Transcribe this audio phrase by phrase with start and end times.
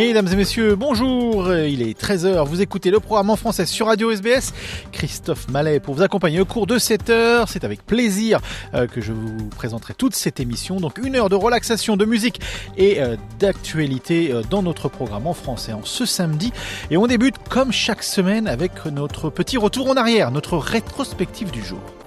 [0.00, 4.10] Mesdames et messieurs, bonjour, il est 13h, vous écoutez le programme en français sur Radio
[4.10, 4.54] SBS.
[4.92, 7.50] Christophe Mallet pour vous accompagner au cours de cette heure.
[7.50, 8.40] C'est avec plaisir
[8.72, 10.80] euh, que je vous présenterai toute cette émission.
[10.80, 12.40] Donc une heure de relaxation, de musique
[12.78, 16.50] et euh, d'actualité euh, dans notre programme en français en ce samedi.
[16.90, 21.62] Et on débute comme chaque semaine avec notre petit retour en arrière, notre rétrospective du
[21.62, 21.99] jour.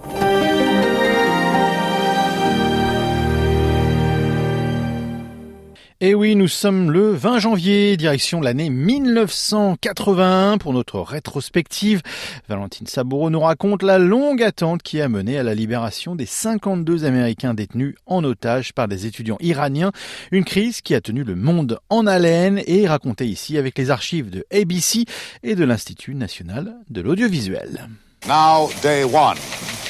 [6.06, 12.02] Et oui, nous sommes le 20 janvier, direction l'année 1981 pour notre rétrospective.
[12.50, 17.06] Valentine Saboureau nous raconte la longue attente qui a mené à la libération des 52
[17.06, 19.94] Américains détenus en otage par des étudiants iraniens.
[20.32, 24.30] Une crise qui a tenu le monde en haleine et racontée ici avec les archives
[24.30, 25.06] de ABC
[25.42, 27.88] et de l'Institut national de l'audiovisuel.
[28.28, 29.38] Now, day one.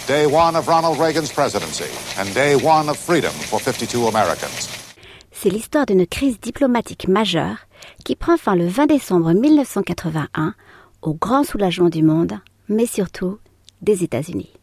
[0.05, 4.82] Day one of Ronald Reagan's presidency and day one of freedom for 52 Americans
[5.43, 7.57] c'est l'histoire d'une crise diplomatique majeure
[8.05, 10.55] qui prend fin le 20 décembre 1981
[11.01, 13.39] au grand soulagement du monde, mais surtout
[13.81, 14.53] des États-Unis.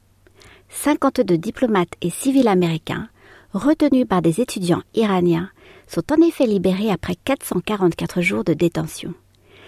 [0.71, 3.11] 52 diplomates et civils américains,
[3.53, 5.51] retenus par des étudiants iraniens,
[5.87, 9.13] sont en effet libérés après 444 jours de détention.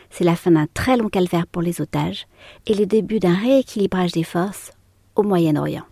[0.08, 2.26] C'est la fin d'un très long calvaire pour les otages
[2.66, 4.72] et le début d'un rééquilibrage des forces
[5.14, 5.84] au Moyen-Orient.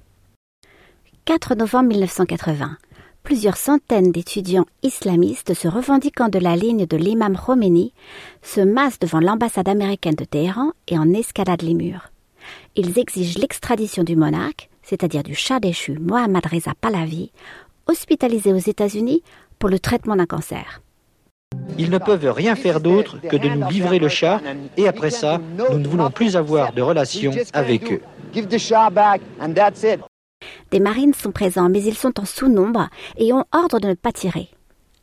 [1.27, 2.79] 4 novembre 1980,
[3.23, 7.93] plusieurs centaines d'étudiants islamistes se revendiquant de la ligne de l'imam Khomeini
[8.43, 12.11] se massent devant l'ambassade américaine de Téhéran et en escaladent les murs.
[12.77, 17.31] Ils exigent l'extradition du monarque, c'est-à-dire du chat déchu Mohammad Reza Pahlavi,
[17.87, 19.23] hospitalisé aux États-Unis
[19.59, 20.81] pour le traitement d'un cancer.
[21.79, 24.41] Ils ne peuvent rien faire d'autre que de nous livrer le chat
[24.77, 28.01] et après ça, nous ne voulons plus avoir de relations avec eux.
[30.71, 34.13] Des marines sont présents, mais ils sont en sous-nombre et ont ordre de ne pas
[34.13, 34.49] tirer.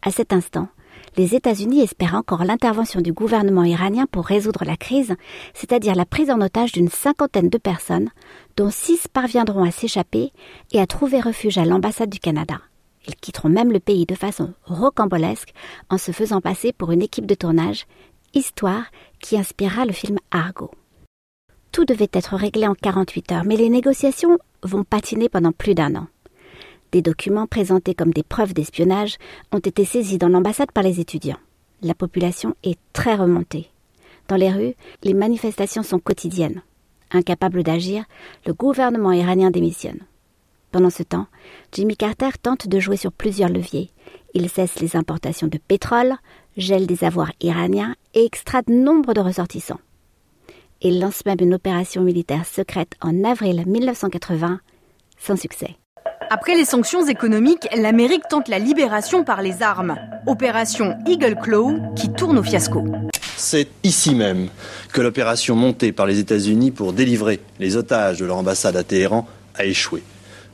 [0.01, 0.69] À cet instant,
[1.17, 5.15] les États-Unis espèrent encore l'intervention du gouvernement iranien pour résoudre la crise,
[5.53, 8.09] c'est-à-dire la prise en otage d'une cinquantaine de personnes,
[8.55, 10.31] dont six parviendront à s'échapper
[10.71, 12.59] et à trouver refuge à l'ambassade du Canada.
[13.07, 15.53] Ils quitteront même le pays de façon rocambolesque
[15.89, 17.87] en se faisant passer pour une équipe de tournage,
[18.33, 18.83] histoire
[19.19, 20.71] qui inspirera le film Argo.
[21.77, 25.93] Tout devait être réglé en 48 heures, mais les négociations vont patiner pendant plus d'un
[25.95, 26.07] an.
[26.91, 29.17] Des documents présentés comme des preuves d'espionnage
[29.51, 31.37] ont été saisis dans l'ambassade par les étudiants.
[31.83, 33.69] La population est très remontée.
[34.27, 34.73] Dans les rues,
[35.03, 36.63] les manifestations sont quotidiennes.
[37.11, 38.05] Incapable d'agir,
[38.47, 39.99] le gouvernement iranien démissionne.
[40.71, 41.27] Pendant ce temps,
[41.73, 43.91] Jimmy Carter tente de jouer sur plusieurs leviers.
[44.33, 46.15] Il cesse les importations de pétrole,
[46.57, 49.79] gèle des avoirs iraniens et extrade nombre de ressortissants.
[50.81, 54.59] Il lance même une opération militaire secrète en avril 1980,
[55.19, 55.75] sans succès.
[56.29, 59.95] Après les sanctions économiques, l'Amérique tente la libération par les armes.
[60.27, 62.83] Opération Eagle Claw qui tourne au fiasco.
[63.37, 64.49] C'est ici même
[64.93, 69.27] que l'opération montée par les États-Unis pour délivrer les otages de leur ambassade à Téhéran
[69.55, 70.03] a échoué.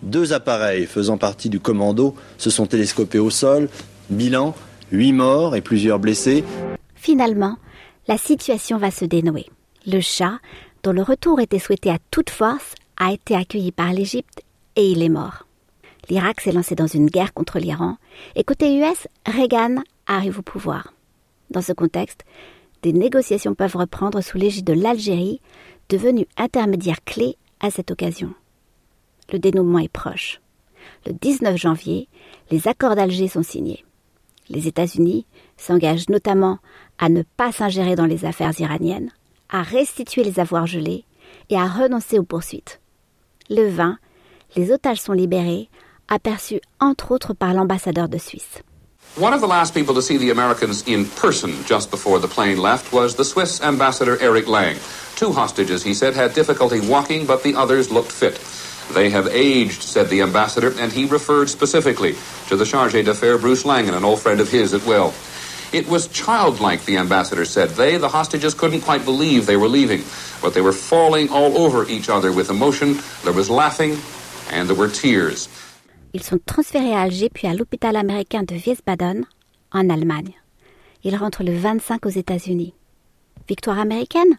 [0.03, 3.67] Deux appareils faisant partie du commando se sont télescopés au sol.
[4.09, 4.55] Bilan,
[4.91, 6.43] huit morts et plusieurs blessés.
[6.95, 7.57] Finalement,
[8.07, 9.47] la situation va se dénouer.
[9.85, 10.39] Le chat,
[10.83, 14.41] dont le retour était souhaité à toute force, a été accueilli par l'Égypte
[14.75, 15.45] et il est mort.
[16.09, 17.97] L'Irak s'est lancé dans une guerre contre l'Iran
[18.35, 20.93] et côté US, Reagan arrive au pouvoir.
[21.49, 22.23] Dans ce contexte,
[22.81, 25.41] des négociations peuvent reprendre sous l'égide de l'Algérie,
[25.89, 28.33] devenue intermédiaire clé à cette occasion.
[29.31, 30.41] Le dénouement est proche.
[31.05, 32.07] Le 19 janvier,
[32.51, 33.85] les accords d'Alger sont signés.
[34.49, 35.25] Les États-Unis
[35.57, 36.59] s'engagent notamment
[36.99, 39.11] à ne pas s'ingérer dans les affaires iraniennes,
[39.53, 41.05] à restituer les avoirs gelés
[41.49, 42.81] et à renoncer aux poursuites.
[43.49, 43.97] Le 20,
[44.57, 45.69] les otages sont libérés,
[46.09, 48.61] aperçus entre autres par l'ambassadeur de Suisse.
[49.15, 52.57] One of the last people to see the Americans in person just before the plane
[52.57, 54.75] left was the Swiss ambassador Eric Lang.
[55.15, 58.39] Two hostages, he said, had difficulty walking, but the others looked fit.
[58.91, 62.15] They have aged, said the ambassador, and he referred specifically
[62.47, 65.13] to the charge d'affaires Bruce Langan, an old friend of his at Will.
[65.73, 67.69] It was childlike, the ambassador said.
[67.71, 70.03] They, the hostages, couldn't quite believe they were leaving,
[70.39, 72.99] but they were falling all over each other with emotion.
[73.23, 73.97] There was laughing,
[74.51, 75.49] and there were tears.
[76.13, 79.25] Ils sont transférés à Alger puis à l'hôpital américain de Wiesbaden,
[79.71, 80.35] en Allemagne.
[81.03, 82.75] Ils rentrent le 25 aux États-Unis.
[83.49, 84.37] Victoire américaine?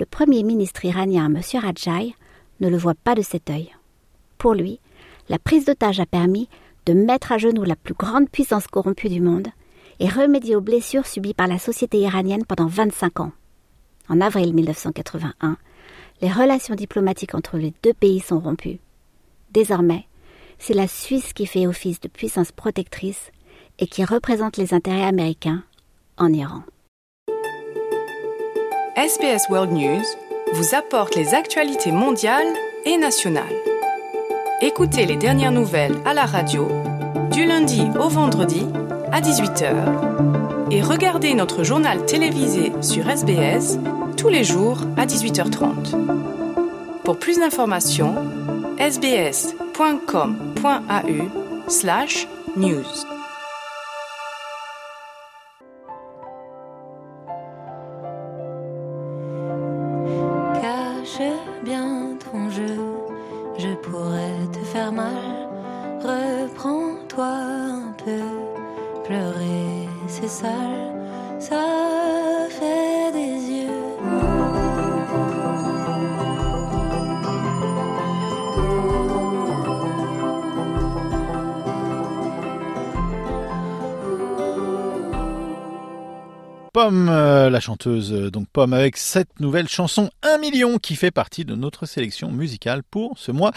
[0.00, 1.40] Le premier ministre iranien, M.
[1.60, 2.12] Rajai,
[2.58, 3.72] ne le voit pas de cet œil.
[4.36, 4.80] Pour lui,
[5.28, 6.48] la prise d'otage a permis
[6.86, 9.46] de mettre à genoux la plus grande puissance corrompue du monde
[10.00, 13.32] et remédier aux blessures subies par la société iranienne pendant 25 ans.
[14.08, 15.56] En avril 1981,
[16.20, 18.80] les relations diplomatiques entre les deux pays sont rompues.
[19.50, 20.06] Désormais,
[20.58, 23.30] c'est la Suisse qui fait office de puissance protectrice
[23.78, 25.64] et qui représente les intérêts américains
[26.16, 26.62] en Iran.
[28.96, 30.04] SBS World News
[30.52, 32.52] vous apporte les actualités mondiales
[32.84, 33.56] et nationales.
[34.60, 36.68] Écoutez les dernières nouvelles à la radio
[37.32, 38.66] du lundi au vendredi
[39.12, 43.78] à 18h et regardez notre journal télévisé sur SBS
[44.16, 45.94] tous les jours à 18h30.
[47.04, 48.14] Pour plus d'informations,
[48.78, 49.60] sbs.com.au
[51.68, 52.26] slash
[52.56, 53.01] news.
[87.42, 91.44] Euh, la chanteuse, euh, donc Pomme, avec cette nouvelle chanson 1 million qui fait partie
[91.44, 93.52] de notre sélection musicale pour ce mois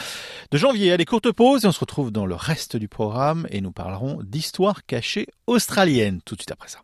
[0.52, 0.92] de janvier.
[0.92, 4.20] Allez, courte pause et on se retrouve dans le reste du programme et nous parlerons
[4.24, 6.80] d'histoire cachée australienne tout de suite après ça.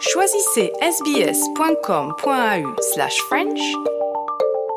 [0.00, 3.60] Choisissez sbs.com.au slash French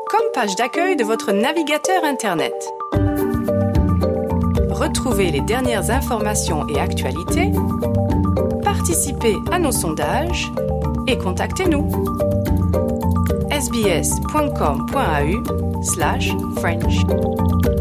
[0.08, 2.54] comme page d'accueil de votre navigateur Internet.
[4.70, 7.50] Retrouvez les dernières informations et actualités,
[8.62, 10.52] participez à nos sondages
[11.06, 11.88] et contactez-nous.
[13.50, 14.82] sbs.com.au
[15.82, 17.75] slash French.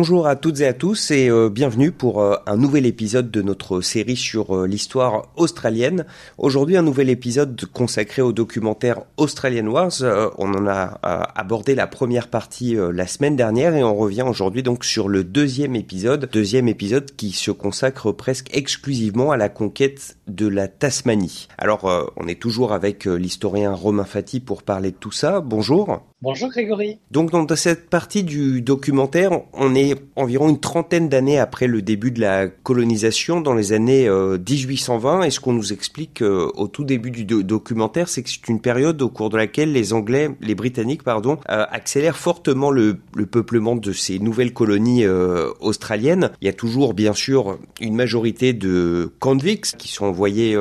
[0.00, 3.42] Bonjour à toutes et à tous et euh, bienvenue pour euh, un nouvel épisode de
[3.42, 6.06] notre série sur euh, l'histoire australienne.
[6.38, 9.92] Aujourd'hui un nouvel épisode consacré au documentaire Australian Wars.
[10.38, 10.98] on en a
[11.34, 15.76] abordé la première partie la semaine dernière et on revient aujourd'hui donc sur le deuxième
[15.76, 16.30] épisode.
[16.32, 21.48] Deuxième épisode qui se consacre presque exclusivement à la conquête de la Tasmanie.
[21.58, 25.42] Alors on est toujours avec l'historien Romain Fati pour parler de tout ça.
[25.42, 26.09] Bonjour.
[26.22, 26.98] Bonjour Grégory.
[27.10, 32.10] Donc dans cette partie du documentaire, on est environ une trentaine d'années après le début
[32.10, 35.22] de la colonisation, dans les années 1820.
[35.22, 38.48] Et ce qu'on nous explique euh, au tout début du do documentaire, c'est que c'est
[38.48, 42.98] une période au cours de laquelle les Anglais, les Britanniques, pardon, euh, accélèrent fortement le,
[43.16, 46.32] le, peuplement de ces nouvelles colonies euh, australiennes.
[46.42, 50.54] Il y a toujours, bien sûr, une majorité de convicts qui sont envoyés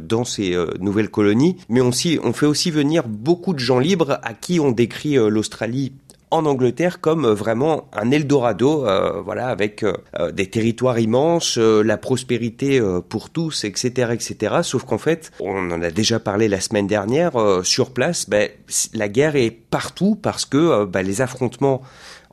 [0.00, 1.90] dans ces nouvelles colonies, mais on,
[2.22, 5.92] on fait aussi venir beaucoup de gens libres à qui on décrit l'Australie
[6.30, 11.96] en Angleterre comme vraiment un Eldorado, euh, voilà, avec euh, des territoires immenses, euh, la
[11.96, 14.56] prospérité pour tous, etc., etc.
[14.62, 17.32] Sauf qu'en fait, on en a déjà parlé la semaine dernière,
[17.64, 18.48] sur place, ben,
[18.94, 21.82] la guerre est partout parce que ben, les affrontements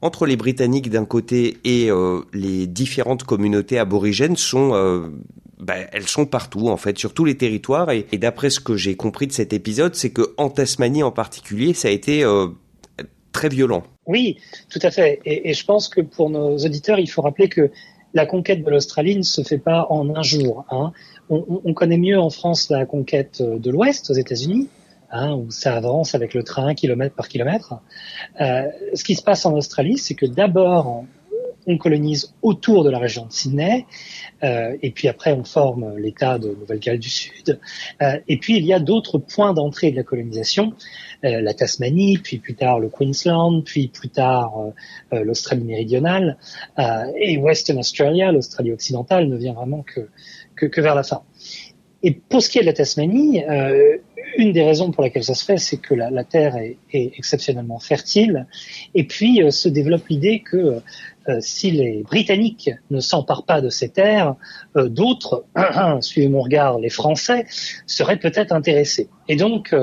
[0.02, 1.90] entre les Britanniques d'un côté et
[2.34, 5.12] les différentes communautés aborigènes sont
[5.60, 7.90] ben, elles sont partout en fait, sur tous les territoires.
[7.92, 11.74] Et, d'après ce que j'ai compris de cet épisode, c'est que en Tasmanie en particulier,
[11.74, 12.48] ça a été euh,
[13.32, 13.84] très violent.
[14.06, 14.38] Oui,
[14.70, 15.20] tout à fait.
[15.26, 17.72] Et, et, je pense que pour nos auditeurs, il faut rappeler que
[18.14, 20.66] la conquête de l'Australie ne se fait pas en un jour.
[20.72, 20.92] Hein.
[21.30, 24.70] On, on, connaît mieux en France la conquête de l'Ouest aux États-Unis.
[25.10, 27.76] Hein, où ça avance avec le train kilomètre par kilomètre.
[28.42, 31.06] Euh, ce qui se passe en Australie, c'est que d'abord,
[31.68, 33.86] on colonise autour de la région de Sydney,
[34.44, 37.60] euh, et puis après on forme l'État de Nouvelle-Galles du Sud.
[38.02, 40.74] Euh, et puis il y a d'autres points d'entrée de la colonisation,
[41.26, 44.54] euh, la Tasmanie, puis plus tard le Queensland, puis plus tard
[45.12, 46.38] l'Australie méridionale,
[47.20, 51.24] et Western Australia, l'Australie occidentale, ne vient vraiment que, vers la fin.
[52.04, 53.44] Et pour ce qui est de la Tasmanie,
[54.38, 58.46] une des raisons pour laquelle ça se fait, c'est que la, Terre est, exceptionnellement fertile.
[58.94, 60.82] Et puis se développe l'idée que
[61.40, 64.36] si les Britanniques ne s'emparent pas de ces terres,
[64.76, 65.46] euh, d'autres,
[66.02, 67.46] suivez mon regard, les Français,
[67.86, 69.10] seraient peut-être intéressés.
[69.28, 69.76] Et donc,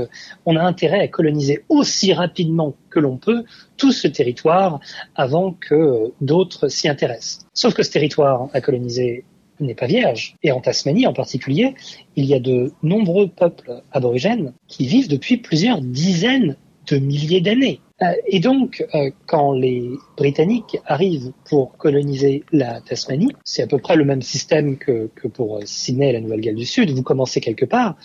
[0.46, 3.44] on a intérêt à coloniser aussi rapidement que l'on peut
[3.76, 4.80] tout ce territoire
[5.14, 7.46] avant que d'autres s'y intéressent.
[7.52, 9.24] Sauf que ce territoire à coloniser
[9.60, 10.36] n'est pas vierge.
[10.42, 11.74] Et en Tasmanie en particulier,
[12.16, 16.56] il y a de nombreux peuples aborigènes qui vivent depuis plusieurs dizaines
[16.88, 17.80] de milliers d'années.
[18.02, 23.78] Euh, et donc, euh, quand les Britanniques arrivent pour coloniser la Tasmanie, c'est à peu
[23.78, 26.90] près le même système que, pour Sydney et la Nouvelle-Galles du Sud.
[26.90, 27.96] Vous commencez quelque part,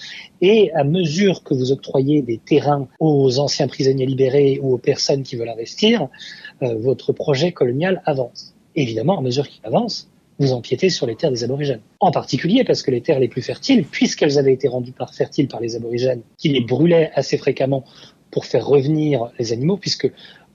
[0.42, 5.24] et à mesure que vous octroyez des terrains aux anciens prisonniers libérés ou aux personnes
[5.24, 6.08] qui veulent investir,
[6.62, 8.56] euh, votre projet colonial avance.
[8.76, 11.82] évidemment, à mesure qu'il avance, vous empiétez sur les terres des aborigènes.
[12.00, 15.48] En particulier parce que les terres les plus fertiles, puisqu'elles avaient été rendues par fertiles
[15.48, 17.84] par les aborigènes, qui les brûlaient assez fréquemment
[18.32, 20.12] pour faire revenir les animaux, puisque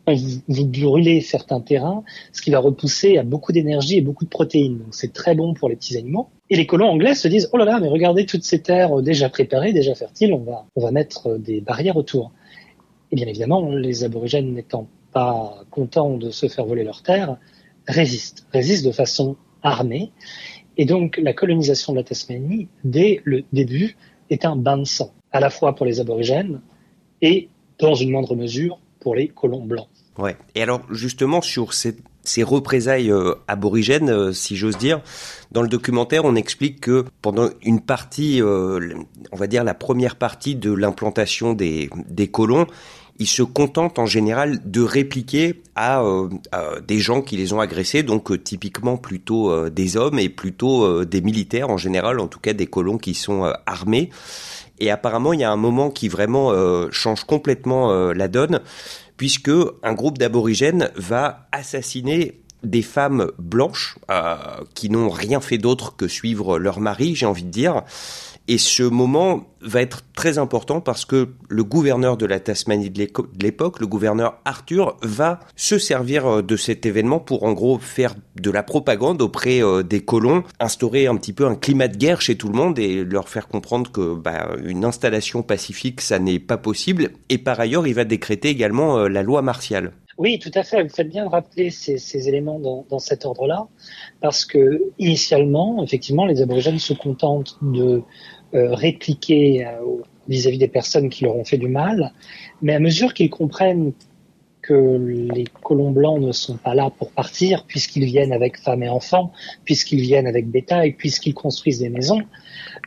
[0.06, 4.78] vous, brûlez certains terrains, ce qui va repousser à beaucoup d'énergie et beaucoup de protéines.
[4.78, 6.28] Donc c'est très bon pour les petits animaux.
[6.50, 9.28] Et les colons anglais se disent, oh là là, mais regardez toutes ces terres déjà
[9.28, 12.32] préparées, déjà fertiles, on va, on va mettre des barrières autour.
[13.12, 17.38] Et bien évidemment, les aborigènes n'étant pas contents de se faire voler leurs terres,
[17.86, 20.10] résistent, résistent de façon armée.
[20.76, 23.96] Et donc la colonisation de la Tasmanie, dès le début,
[24.28, 26.60] est un bain de sang, à la fois pour les aborigènes
[27.22, 29.88] et, dans une moindre mesure, pour les colons blancs.
[30.18, 30.36] Ouais.
[30.54, 31.94] Et alors justement sur ces,
[32.42, 35.02] représailles euh, aborigènes, euh, si j'ose dire,
[35.52, 38.94] dans le documentaire, on explique que pendant une partie, euh,
[39.32, 42.66] on va dire la première partie de l'implantation des, des colons,
[43.18, 46.02] ils se contentent en général de répliquer à,
[46.84, 51.70] des gens qui les ont agressés, donc typiquement plutôt des hommes et plutôt des militaires
[51.70, 54.10] en général, en tout cas des colons qui sont armés.
[54.78, 56.52] Et apparemment, il y a un moment qui vraiment
[56.90, 58.60] change complètement la donne,
[59.16, 59.50] puisque
[59.82, 63.96] un groupe d'aborigènes va assassiner des femmes blanches
[64.74, 67.82] qui n'ont rien fait d'autre que suivre leur mari, j'ai envie de dire,
[68.46, 73.08] et ce moment va être très important parce que le gouverneur de la Tasmanie de
[73.42, 78.14] l'époque, le gouverneur Arthur, va se servir euh, de cet événement pour en gros faire
[78.38, 82.20] de la propagande auprès euh, des colons, instaurer un petit peu un climat de guerre
[82.20, 86.38] chez tout le monde et leur faire comprendre que bah, une installation pacifique, ça n'est
[86.38, 87.12] pas possible.
[87.30, 89.92] Et par ailleurs, il va décréter également euh, la loi martiale.
[90.16, 90.82] Oui, tout à fait.
[90.82, 93.66] Vous faites bien de rappeler ces, éléments dans, dans cet ordre-là,
[94.20, 98.02] parce que initialement, effectivement, les aborigènes se contentent de
[98.58, 99.70] répliquer euh,
[100.28, 102.12] vis-à-vis des personnes qui leur ont fait du mal,
[102.62, 103.92] mais à mesure qu'ils comprennent
[104.62, 104.96] que
[105.34, 109.30] les colons blancs ne sont pas là pour partir, puisqu'ils viennent avec femmes et enfants,
[109.64, 112.22] puisqu'ils viennent avec bétail, puisqu'ils construisent des maisons,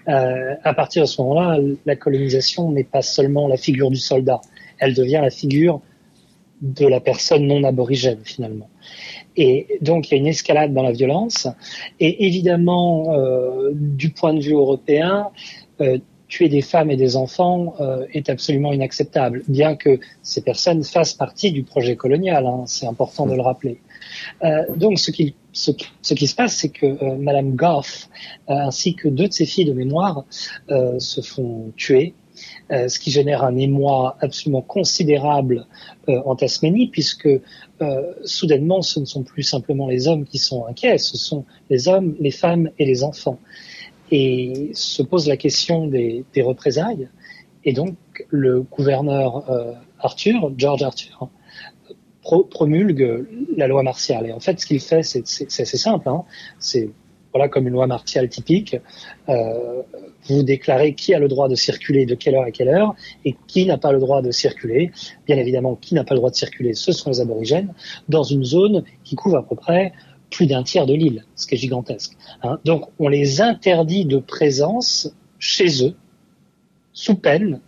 [0.07, 4.41] euh, à partir de ce moment-là, la colonisation n'est pas seulement la figure du soldat,
[4.79, 5.81] elle devient la figure
[6.61, 8.69] de la personne non aborigène finalement.
[9.35, 11.47] Et donc il y a une escalade dans la violence.
[11.99, 15.29] Et évidemment, euh, du point de vue européen,
[15.81, 20.83] euh, tuer des femmes et des enfants euh, est absolument inacceptable, bien que ces personnes
[20.83, 22.45] fassent partie du projet colonial.
[22.45, 23.79] Hein, c'est important de le rappeler.
[24.43, 25.71] Euh, donc ce qui, ce,
[26.01, 28.09] ce, qui se passe, c'est que euh, Madame Goff
[28.47, 30.25] ainsi que deux de ses filles de mémoire
[30.69, 32.13] se font tuer
[32.71, 35.65] euh, ce qui génère un émoi absolument considérable
[36.09, 37.41] euh, en Tasmanie, puisque euh,
[38.23, 42.15] soudainement, ce ne sont plus simplement les hommes qui sont inquiets, ce sont les hommes,
[42.19, 43.39] les femmes et les enfants.
[44.11, 47.09] Et se pose la question des, représailles.
[47.65, 47.95] Et donc,
[48.29, 49.43] le gouverneur
[49.99, 51.29] Arthur, George Arthur,
[52.21, 53.27] promulgue
[53.57, 54.27] la loi martiale.
[54.27, 56.07] Et en fait, ce qu'il fait, c'est assez simple.
[56.07, 56.23] Hein.
[56.57, 56.89] C'est
[57.33, 58.77] voilà comme une loi martiale typique.
[59.29, 59.81] Euh,
[60.27, 63.35] vous déclarez qui a le droit de circuler de quelle heure à quelle heure et
[63.47, 64.91] qui n'a pas le droit de circuler.
[65.25, 67.73] Bien évidemment, qui n'a pas le droit de circuler, ce sont les aborigènes,
[68.09, 69.93] dans une zone qui couvre à peu près
[70.29, 72.17] plus d'un tiers de l'île, ce qui est gigantesque.
[72.43, 72.59] Hein.
[72.65, 75.95] Donc on les interdit de présence chez eux,
[76.91, 77.61] sous peine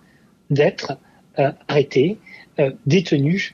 [0.49, 0.97] d'être
[1.37, 2.17] euh, arrêtés,
[2.59, 3.53] euh, détenus,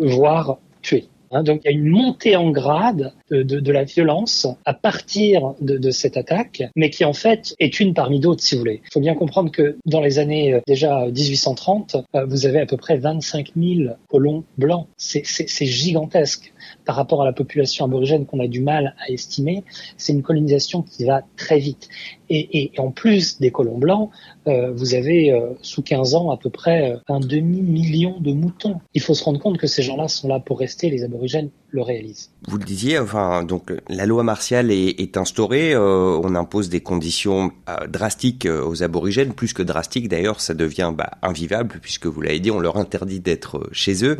[0.00, 1.08] voire tués.
[1.30, 5.54] Hein, donc il y a une montée en grade de, de, la violence à partir
[5.60, 8.80] de, de, cette attaque, mais qui en fait est une parmi d'autres, si vous voulez.
[8.84, 12.66] Il faut bien comprendre que dans les années euh, déjà 1830, euh, vous avez à
[12.66, 14.86] peu près 25 000 colons blancs.
[14.96, 16.52] C'est gigantesque
[16.84, 19.64] par rapport à la population aborigène qu'on a du mal à estimer.
[19.96, 21.88] C'est une colonisation qui va très vite.
[22.28, 24.10] Et, et en plus des colons blancs,
[24.48, 28.80] euh, vous avez euh, sous 15 ans à peu près un demi-million de moutons.
[28.94, 31.82] Il faut se rendre compte que ces gens-là sont là pour rester, les aborigènes, le
[31.82, 32.30] réalise.
[32.48, 37.52] Vous le disiez, enfin, donc la loi martiale est, instaurée, euh, on impose des conditions
[37.68, 42.20] euh, drastiques euh, aux aborigènes, plus que drastiques d'ailleurs, ça devient bah, invivable puisque vous
[42.20, 44.16] l'avez dit, on leur interdit d'être chez eux,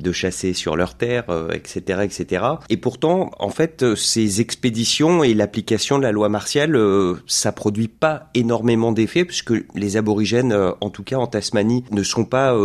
[0.00, 2.44] de chasser sur leurs terres, etc., etc.
[2.68, 6.78] Et pourtant, en fait, ces expéditions et l'application de la loi martiale,
[7.26, 12.24] ça produit pas énormément d'effets puisque les aborigènes, en tout cas en Tasmanie, ne sont
[12.24, 12.56] pas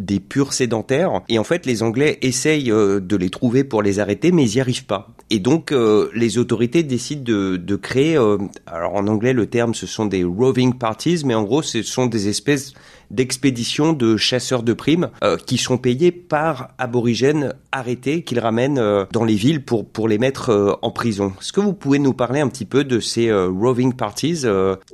[0.00, 1.22] des purs sédentaires.
[1.28, 4.60] Et en fait, les Anglais essayent de les trouver pour les arrêter, mais ils n'y
[4.60, 5.08] arrivent pas.
[5.32, 9.74] Et donc, euh, les autorités décident de, de créer, euh, alors en anglais le terme
[9.74, 12.72] ce sont des roving parties, mais en gros ce sont des espèces
[13.10, 19.04] d'expéditions de chasseurs de primes euh, qui sont payés par aborigènes arrêtés qu'ils ramènent euh,
[19.12, 21.32] dans les villes pour pour les mettre euh, en prison.
[21.40, 24.44] Est-ce que vous pouvez nous parler un petit peu de ces roving parties,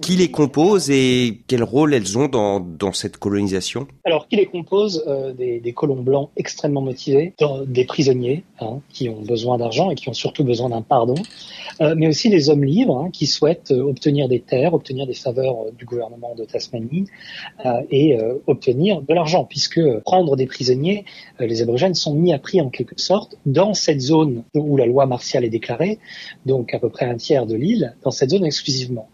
[0.02, 3.86] qui les composent et quel rôle elles ont dans dans cette colonisation?
[4.04, 5.04] Alors, qui les compose
[5.36, 7.34] des, des, colons blancs extrêmement motivés,
[7.66, 11.16] des prisonniers hein, qui ont besoin d'argent et qui ont surtout besoin d'un pardon,
[11.80, 15.84] mais aussi des hommes libres hein, qui souhaitent obtenir des terres, obtenir des faveurs du
[15.84, 17.06] gouvernement de Tasmanie.
[17.90, 21.04] Et euh, obtenir de l'argent, puisque prendre des prisonniers,
[21.40, 24.86] euh, les aborigènes sont mis à prix en quelque sorte dans cette zone où la
[24.86, 25.98] loi martiale est déclarée,
[26.44, 29.08] donc à peu près un tiers de l'île, dans cette zone exclusivement.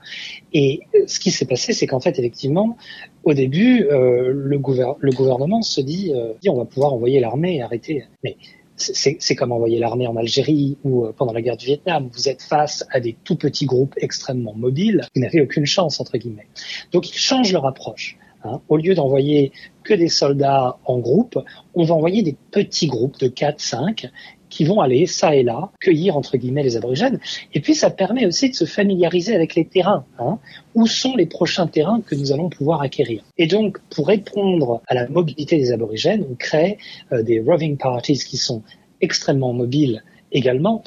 [0.53, 2.77] Et euh, ce qui s'est passé, c'est qu'en fait, effectivement,
[3.25, 4.57] au début, le,
[4.99, 6.13] le, gouvernement se dit,
[6.49, 8.03] on va pouvoir envoyer l'armée et arrêter.
[8.25, 8.37] Mais
[8.77, 12.09] c'est comme envoyer l'armée en Algérie ou pendant la guerre du Vietnam.
[12.13, 15.07] Vous êtes face à des tout petits groupes extrêmement mobiles.
[15.15, 16.49] Vous n'avez aucune chance, entre guillemets.
[16.93, 18.19] Donc ils changent leur approche.
[18.45, 18.61] Hein.
[18.69, 19.53] Au lieu d'envoyer
[19.85, 21.39] que des soldats en groupe,
[21.75, 24.11] on va envoyer des petits groupes de 4, 5
[24.53, 27.19] qui vont aller, ça et là, cueillir entre guillemets les aborigènes.
[27.55, 30.05] Et puis ça permet aussi de se familiariser avec les terrains.
[30.19, 30.39] Hein.
[30.75, 34.95] Où sont les prochains terrains que nous allons pouvoir acquérir Et donc, pour répondre à
[34.95, 36.77] la mobilité des aborigènes, on crée
[37.13, 38.63] euh, des roving parties qui sont
[39.01, 40.83] extrêmement mobiles également,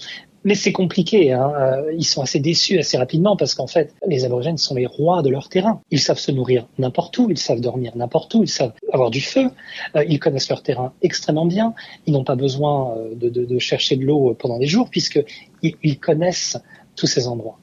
[0.45, 1.33] mais c'est compliqué.
[1.33, 1.51] Hein.
[1.59, 5.23] Euh, ils sont assez déçus assez rapidement parce qu'en fait, les aborigènes sont les rois
[5.23, 5.81] de leur terrain.
[5.91, 9.21] Ils savent se nourrir n'importe où, ils savent dormir n'importe où, ils savent avoir du
[9.21, 9.49] feu.
[9.95, 11.73] Euh, ils connaissent leur terrain extrêmement bien.
[12.05, 15.19] Ils n'ont pas besoin euh, de, de, de, chercher de l'eau pendant des jours puisque
[15.63, 16.57] ils, connaissent
[16.95, 17.57] tous ces endroits.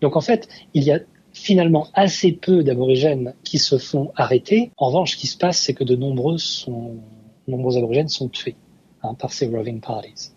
[0.00, 1.00] Donc en fait, il y a
[1.32, 4.70] finalement assez peu d'aborigènes qui se font arrêter.
[4.76, 6.96] En revanche, ce qui se passe, c'est que de nombreux, sont,
[7.48, 8.54] nombreux aborigènes sont tués
[9.02, 10.30] hein, par ces roving parties.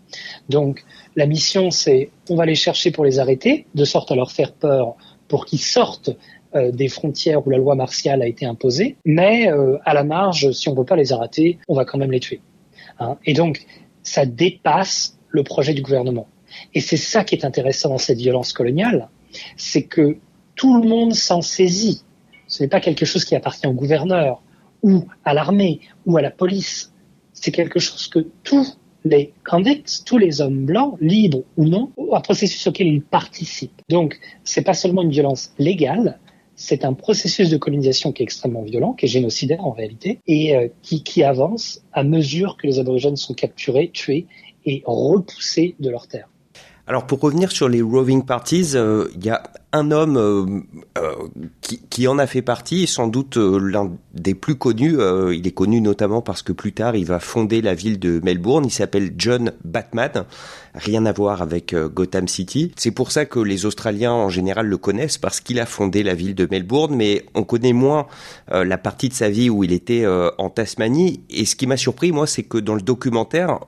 [0.48, 0.84] Donc
[1.16, 4.52] la mission, c'est on va les chercher pour les arrêter, de sorte à leur faire
[4.52, 4.96] peur
[5.28, 6.10] pour qu'ils sortent
[6.54, 10.52] euh, des frontières où la loi martiale a été imposée, mais euh, à la marge,
[10.52, 12.42] si on ne peut pas les arrêter, on va quand même les tuer.
[12.98, 13.16] Hein.
[13.24, 13.64] Et donc,
[14.02, 16.28] ça dépasse le projet du gouvernement.
[16.74, 19.08] Et c'est ça qui est intéressant dans cette violence coloniale,
[19.56, 20.18] c'est que
[20.54, 22.02] tout le monde s'en saisit.
[22.46, 24.42] Ce n'est pas quelque chose qui appartient au gouverneur
[24.82, 26.92] ou à l'armée ou à la police.
[27.32, 28.66] C'est quelque chose que tout
[29.04, 33.82] les convicts, tous les hommes blancs, libres ou non, un processus auquel ils participent.
[33.88, 36.18] Donc, c'est pas seulement une violence légale,
[36.54, 40.54] c'est un processus de colonisation qui est extrêmement violent, qui est génocidaire en réalité, et
[40.54, 44.26] euh, qui, qui avance à mesure que les aborigènes sont capturés, tués
[44.64, 46.28] et repoussés de leur terre.
[46.88, 49.40] Alors pour revenir sur les roving parties, euh, il y a
[49.72, 50.44] un homme euh,
[50.98, 51.14] euh,
[51.60, 54.98] qui, qui, en a fait partie, sans doute l'un des plus connus.
[55.32, 58.64] il est connu notamment parce que plus tard il va fonder la ville de Melbourne.
[58.66, 60.24] Il s'appelle John Batman.
[60.74, 62.72] Rien à voir avec Gotham City.
[62.76, 66.14] C'est pour ça que les Australiens en général le connaissent parce qu'il a fondé la
[66.14, 68.06] ville de Melbourne, mais on connaît moins
[68.50, 71.22] la partie de sa vie où il était en Tasmanie.
[71.30, 73.60] Et ce qui m'a surpris, moi, c'est que dans le documentaire,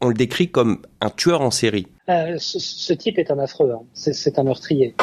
[0.00, 1.86] on le décrit comme un tueur en série.
[2.10, 3.82] Euh, ce, type est un affreux, hein.
[3.94, 4.94] c'est un meurtrier.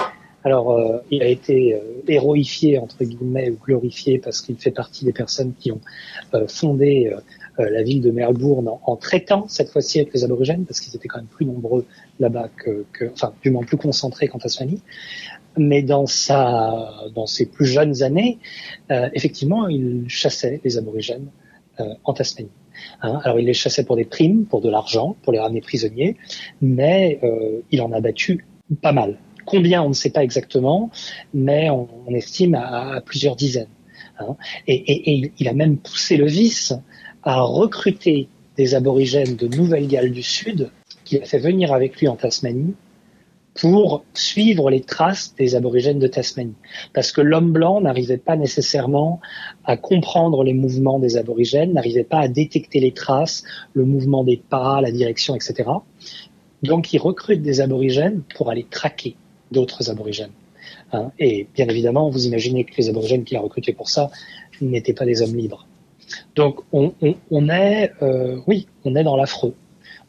[0.43, 5.06] Alors, euh, il a été euh, héroïfié, entre guillemets, ou glorifié, parce qu'il fait partie
[5.06, 5.82] des personnes qui ont
[6.48, 7.13] fondé
[7.58, 11.20] la ville de Melbourne en, traitant cette fois-ci avec les aborigènes, parce qu'ils étaient quand
[11.20, 11.86] même plus nombreux
[12.20, 14.82] là-bas que, que, enfin, du moins plus concentrés qu'en Tasmanie.
[15.58, 18.38] Mais dans sa, dans ses plus jeunes années,
[18.89, 21.30] effectivement, il chassait les aborigènes
[22.04, 22.52] en Tasmanie.
[23.01, 23.19] Hein.
[23.23, 26.17] Alors il les chassait pour des primes, pour de l'argent, pour les ramener prisonniers,
[26.61, 28.45] mais euh, il en a battu
[28.81, 29.17] pas mal.
[29.45, 30.89] Combien, on ne sait pas exactement,
[31.33, 33.69] mais on, estime à, plusieurs dizaines.
[34.19, 34.35] Hein.
[34.67, 36.73] Et, il a même poussé le vice
[37.23, 40.69] à recruter des aborigènes de Nouvelle-Galles du Sud
[41.05, 42.75] qu'il a fait venir avec lui en Tasmanie
[43.60, 46.56] pour suivre les traces des aborigènes de Tasmanie.
[46.93, 49.20] Parce que l'homme blanc n'arrivait pas nécessairement
[49.65, 53.43] à comprendre les mouvements des aborigènes, n'arrivait pas à détecter les traces,
[53.74, 55.70] le mouvement des pas, la direction, etc.
[56.63, 59.15] Donc il recrute des aborigènes pour aller traquer
[59.52, 60.32] d'autres aborigènes.
[60.91, 61.12] Hein.
[61.20, 64.10] Et bien évidemment, vous imaginez que les aborigènes qu'il a recrutés pour ça
[64.62, 65.67] n'étaient pas des hommes libres.
[66.36, 66.93] Donc on,
[67.50, 69.54] est, euh, oui, on est dans l'affreux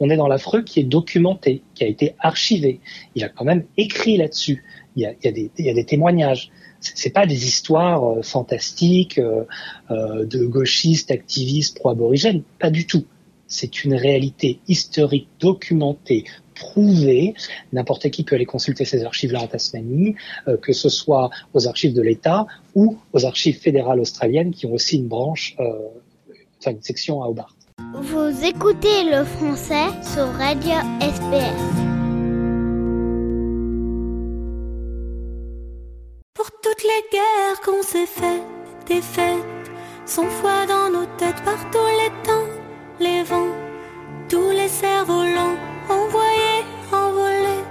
[0.01, 2.81] On est dans l'affreux qui est documenté, qui a été archivé.
[3.15, 4.65] Il a quand même écrit là-dessus.
[4.97, 6.51] Il y a, des, il y a des témoignages.
[6.81, 9.45] C'est pas des histoires euh, fantastiques euh,
[9.91, 12.43] euh, de gauchistes, activistes, pro-aborigènes.
[12.59, 13.05] Pas du tout.
[13.47, 17.35] C'est une réalité historique documentée, prouvée.
[17.73, 20.17] N'importe qui peut aller consulter ces archives-là en Tasmanie,
[20.61, 24.99] que ce soit aux archives de l'État ou aux archives fédérales australiennes qui ont aussi
[24.99, 25.57] une branche,
[26.59, 27.58] enfin une section à Hobart.
[28.01, 31.63] Vous écoutez le français sur Radio SPS.
[36.33, 38.45] Pour toutes les guerres qu'on s'est faites,
[38.87, 39.71] des fêtes,
[40.07, 42.49] foi dans nos têtes par tous les temps,
[43.01, 43.55] les vents,
[44.29, 45.57] tous les cerfs-volants,
[45.89, 47.65] envoyés, envolés,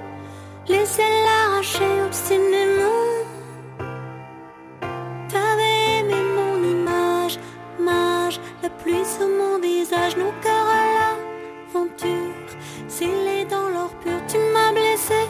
[0.68, 2.77] les ailes arrachées obstinément.
[8.88, 12.48] Pluie sur mon visage, nos cœurs à l'aventure,
[12.88, 15.22] scellés dans l'or pur, tu m'as blessé,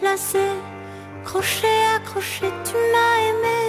[0.00, 0.46] lassé,
[1.24, 3.60] crochet, accroché, tu m'as aimé.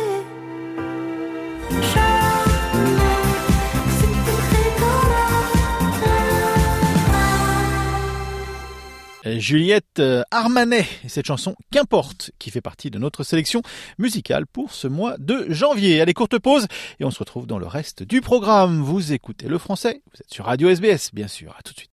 [9.25, 13.61] Juliette euh, Armanet et cette chanson Qu'importe qui fait partie de notre sélection
[13.97, 16.01] musicale pour ce mois de janvier.
[16.01, 16.67] Allez, courte pause
[16.99, 18.81] et on se retrouve dans le reste du programme.
[18.81, 21.55] Vous écoutez le français, vous êtes sur Radio SBS, bien sûr.
[21.57, 21.91] À tout de suite.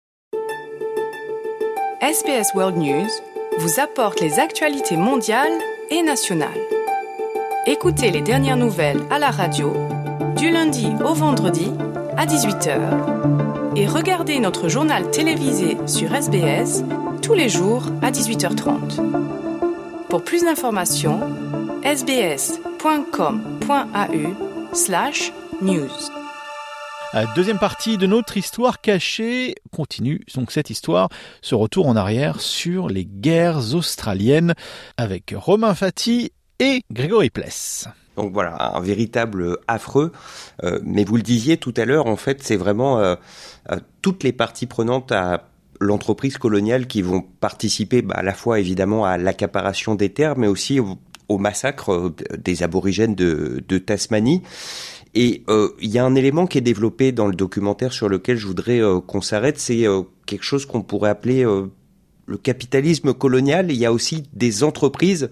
[2.00, 3.08] SBS World News
[3.58, 5.58] vous apporte les actualités mondiales
[5.90, 6.60] et nationales.
[7.66, 9.74] Écoutez les dernières nouvelles à la radio
[10.36, 11.72] du lundi au vendredi
[12.16, 16.84] à 18h et regardez notre journal télévisé sur SBS
[17.28, 19.02] tous les jours à 18h30.
[20.08, 21.20] Pour plus d'informations,
[21.84, 22.54] sbs.com.au
[24.74, 25.90] slash news.
[27.12, 31.10] La deuxième partie de notre histoire cachée continue donc cette histoire,
[31.42, 34.54] ce retour en arrière sur les guerres australiennes
[34.96, 37.88] avec Romain Fati et Grégory Pless.
[38.18, 40.12] Donc voilà, un véritable affreux.
[40.64, 43.14] Euh, mais vous le disiez tout à l'heure, en fait, c'est vraiment euh,
[43.70, 45.47] euh, toutes les parties prenantes à
[45.80, 50.46] l'entreprise coloniale qui vont participer bah, à la fois évidemment à l'accaparation des terres, mais
[50.46, 54.42] aussi au, massacre des aborigènes de, Tasmanie.
[55.14, 58.36] Et euh, il y a un élément qui est développé dans le documentaire sur lequel
[58.36, 61.44] je voudrais euh, qu'on s'arrête, c'est euh, quelque chose qu'on pourrait appeler
[62.28, 63.72] le capitalisme colonial.
[63.72, 65.30] Il y a aussi des entreprises,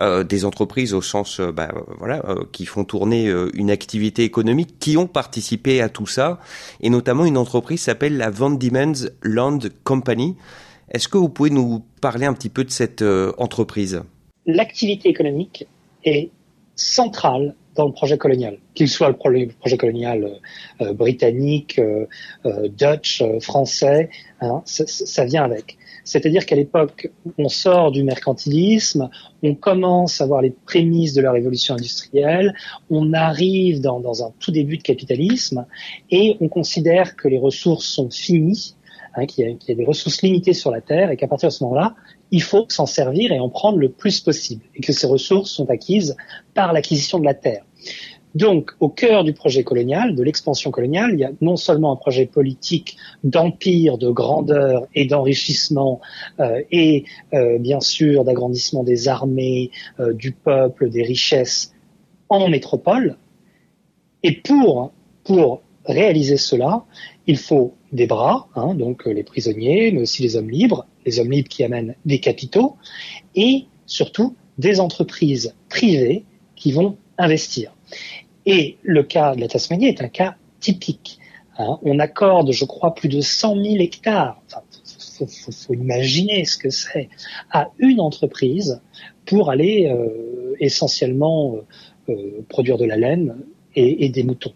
[0.00, 5.80] des entreprises au sens, bah, voilà, qui font tourner une activité économique, qui ont participé
[5.80, 6.38] à tout ça,
[6.80, 10.36] et notamment une entreprise s'appelle la Van Diemen's Land Company.
[10.90, 13.02] Est-ce que vous pouvez nous parler un petit peu de cette
[13.38, 14.02] entreprise?
[14.46, 15.66] L'activité économique
[16.04, 16.30] est
[16.76, 20.40] centrale dans le projet colonial, qu'il soit le projet colonial
[20.80, 22.06] euh, britannique, euh,
[22.46, 24.10] euh, Dutch, français,
[24.40, 25.76] hein, ça vient avec.
[26.04, 29.08] C'est-à-dire qu'à l'époque, on sort du mercantilisme,
[29.42, 32.54] on commence à voir les prémices de la révolution industrielle,
[32.90, 35.66] on arrive dans, dans un tout début de capitalisme,
[36.10, 38.74] et on considère que les ressources sont finies,
[39.14, 41.64] hein, qu'il y, a des ressources limitées sur la Terre, et qu'à partir de ce
[41.64, 41.94] moment-là,
[42.30, 45.70] il faut s'en servir et en prendre le plus possible, et que ces ressources sont
[45.70, 46.16] acquises
[46.54, 47.64] par l'acquisition de la terre.
[48.34, 51.96] Donc, au cœur du projet colonial, de l'expansion coloniale, il y a non seulement un
[51.96, 56.00] projet politique d'empire, de grandeur et d'enrichissement,
[56.40, 61.72] euh, et euh, bien sûr d'agrandissement des armées, euh, du peuple, des richesses
[62.28, 63.16] en métropole.
[64.24, 66.84] Et pour pour réaliser cela,
[67.26, 71.30] il faut des bras, hein, donc les prisonniers, mais aussi les hommes libres, les hommes
[71.30, 72.76] libres qui amènent des capitaux,
[73.34, 76.24] et surtout des entreprises privées
[76.56, 77.74] qui vont investir.
[78.46, 81.18] Et le cas de la Tasmanie est un cas typique.
[81.58, 81.78] Hein.
[81.82, 84.42] On accorde, je crois, plus de 100 000 hectares.
[84.46, 84.60] Enfin,
[85.16, 87.08] faut, faut, imaginer ce que c'est
[87.50, 88.82] à une entreprise
[89.24, 93.36] pour aller euh, essentiellement euh, euh, produire de la laine
[93.74, 94.52] et, des moutons.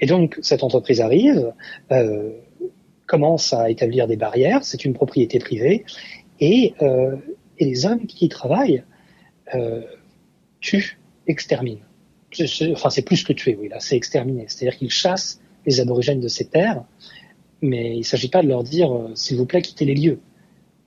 [0.00, 1.52] Et donc cette entreprise arrive,
[1.90, 2.30] euh,
[3.06, 4.64] commence à établir des barrières.
[4.64, 5.84] C'est une propriété privée
[6.40, 7.16] et, euh,
[7.58, 8.84] et les hommes qui y travaillent
[9.54, 9.82] euh,
[10.60, 11.80] tuent, exterminent
[12.72, 14.44] enfin c'est plus que tuer, oui, là, c'est exterminer.
[14.48, 16.84] C'est-à-dire qu'ils chassent les aborigènes de ces terres,
[17.62, 20.20] mais il ne s'agit pas de leur dire, euh, s'il vous plaît, quittez les lieux.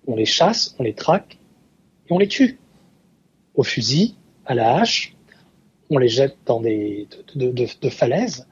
[0.07, 1.37] On les chasse, on les traque,
[2.07, 2.59] et on les tue.
[3.55, 5.15] Au fusil, à la hache,
[5.89, 8.47] on les jette dans des de, falaises.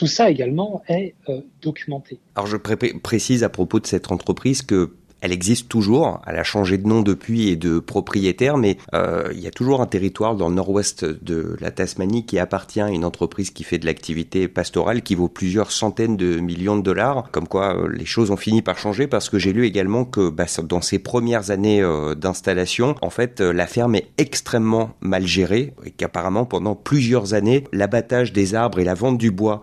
[0.00, 2.20] Tout ça également est euh, documenté.
[2.34, 6.20] Alors je pré précise à propos de cette entreprise que elle existe toujours.
[6.26, 9.80] Elle a changé de nom depuis et de propriétaire, mais euh, il y a toujours
[9.80, 13.78] un territoire dans le nord-ouest de la Tasmanie qui appartient à une entreprise qui fait
[13.78, 17.28] de l'activité pastorale qui vaut plusieurs centaines de millions de dollars.
[17.32, 20.30] Comme quoi, euh, les choses ont fini par changer parce que j'ai lu également que
[20.30, 25.74] bah, dans ses premières années euh, d'installation, en fait, la ferme est extrêmement mal gérée
[25.84, 29.62] et qu'apparemment pendant plusieurs années, l'abattage des arbres et la vente du bois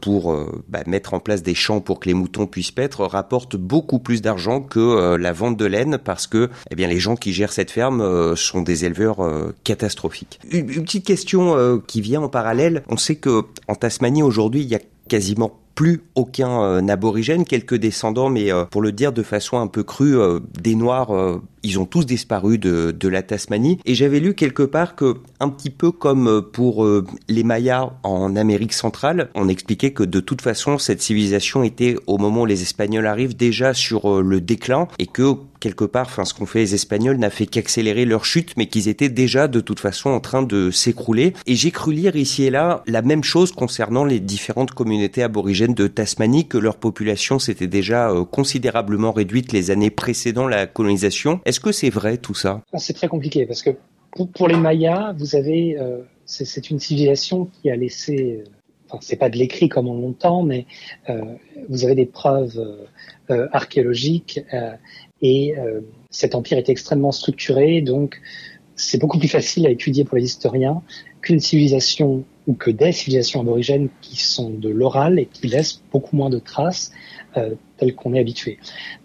[0.00, 0.34] pour
[0.68, 4.22] bah, mettre en place des champs pour que les moutons puissent paître rapporte beaucoup plus
[4.22, 7.52] d'argent que euh, la vente de laine parce que eh bien les gens qui gèrent
[7.52, 10.40] cette ferme euh, sont des éleveurs euh, catastrophiques.
[10.50, 14.68] Une, une, petite question qui vient en parallèle, on sait que en Tasmanie aujourd'hui, il
[14.68, 19.22] y a quasiment plus aucun euh, aborigène, quelques descendants, mais euh, pour le dire de
[19.22, 21.12] façon un peu crue, euh, des Noirs,
[21.62, 23.78] ils ont tous disparu de, de la Tasmanie.
[23.84, 26.86] Et j'avais lu quelque part que, un petit peu comme pour
[27.28, 32.18] les Mayas en Amérique centrale, on expliquait que de toute façon, cette civilisation était, au
[32.18, 36.46] moment où les Espagnols arrivent, déjà sur le déclin et que quelque part, ce qu'ont
[36.46, 40.10] fait les Espagnols n'a fait qu'accélérer leur chute, mais qu'ils étaient déjà de toute façon
[40.10, 41.34] en train de s'écrouler.
[41.46, 45.65] Et j'ai cru lire ici et là la même chose concernant les différentes communautés aborigènes
[45.74, 51.40] de Tasmanie, que leur population s'était déjà euh, considérablement réduite les années précédant la colonisation.
[51.44, 52.62] Est-ce que c'est vrai tout ça?
[52.72, 53.70] Ah, C'est très compliqué parce que
[54.34, 58.50] pour, les Mayas, vous avez, euh, c'est une civilisation qui a laissé euh,
[58.88, 60.66] enfin c'est pas de l'écrit comme on l'entend, mais
[61.10, 61.20] euh,
[61.68, 62.86] vous avez des preuves
[63.28, 64.40] archéologiques
[65.20, 65.54] et
[66.10, 68.20] cet empire est extrêmement structuré, donc
[68.76, 70.82] c'est beaucoup plus facile à étudier pour les historiens
[71.26, 76.14] qu'une civilisation ou que des civilisations aborigènes qui sont de l'oral et qui laissent beaucoup
[76.14, 76.92] moins de traces
[77.36, 78.58] euh, telles qu'on est habitué.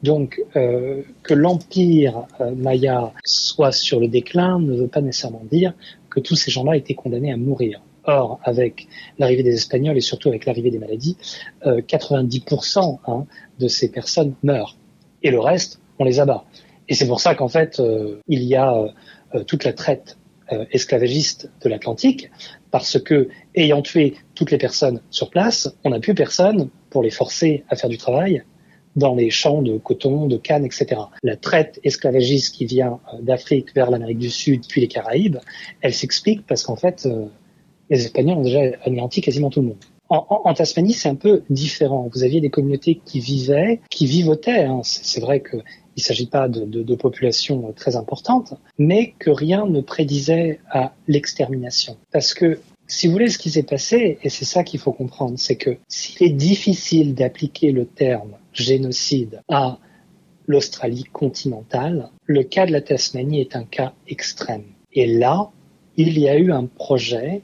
[0.04, 5.74] Donc euh, que l'empire euh, maya soit sur le déclin ne veut pas nécessairement dire
[6.12, 7.82] que tous ces gens-là étaient condamnés à mourir.
[8.04, 11.18] Or, avec l'arrivée des Espagnols et surtout avec l'arrivée des maladies,
[11.64, 13.26] 90% hein,
[13.60, 14.76] de ces personnes meurent.
[15.22, 16.46] Et le reste on les abat.
[16.90, 18.76] Et c'est pour ça qu'en fait, euh, il y a
[19.34, 20.18] euh, toute la traite
[20.52, 22.30] euh, esclavagiste de l'Atlantique,
[22.72, 27.12] parce que, ayant tué toutes les personnes sur place, on n'a plus personne pour les
[27.12, 28.44] forcer à faire du travail
[28.96, 31.02] dans les champs de coton, de canne, etc.
[31.24, 35.38] La traite esclavagiste qui vient d'Afrique vers l'Amérique du Sud, puis les Caraïbes,
[35.80, 37.08] elle s'explique parce qu'en fait,
[37.90, 39.78] les Espagnols ont déjà anéanti quasiment tout le monde.
[40.14, 42.10] En, Tasmanie, c'est un peu différent.
[42.14, 44.66] Vous aviez des communautés qui vivaient, qui vivotaient.
[44.66, 44.82] Hein.
[44.84, 45.58] C'est vrai que
[45.98, 51.98] il ne s'agit pas de populations très importantes, mais que rien ne prédisait à l'extermination.
[52.12, 52.60] Parce que
[52.92, 55.78] si vous voulez, ce qui s'est passé, et c'est ça qu'il faut comprendre, c'est que
[55.88, 59.80] s'il est difficile d'appliquer le terme génocide à
[60.46, 64.66] l'Australie continentale, le cas de la Tasmanie est un cas extrême.
[64.92, 65.52] Et là,
[65.96, 67.44] il y a eu un projet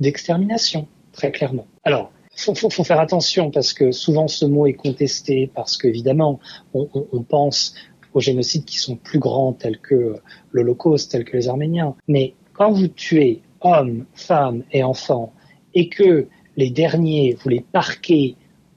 [0.00, 1.66] d'extermination, très clairement.
[1.84, 6.40] Alors, faut, faut, faut, faire attention parce que souvent ce mot est contesté parce qu'évidemment
[6.72, 7.74] on, on, on, pense
[8.12, 10.16] aux génocides qui sont plus grands tels que
[10.52, 11.94] l'Holocauste, tels que les Arméniens.
[12.08, 15.32] Mais quand vous tuez hommes, femmes et enfants
[15.74, 18.36] et que les derniers vous les parquez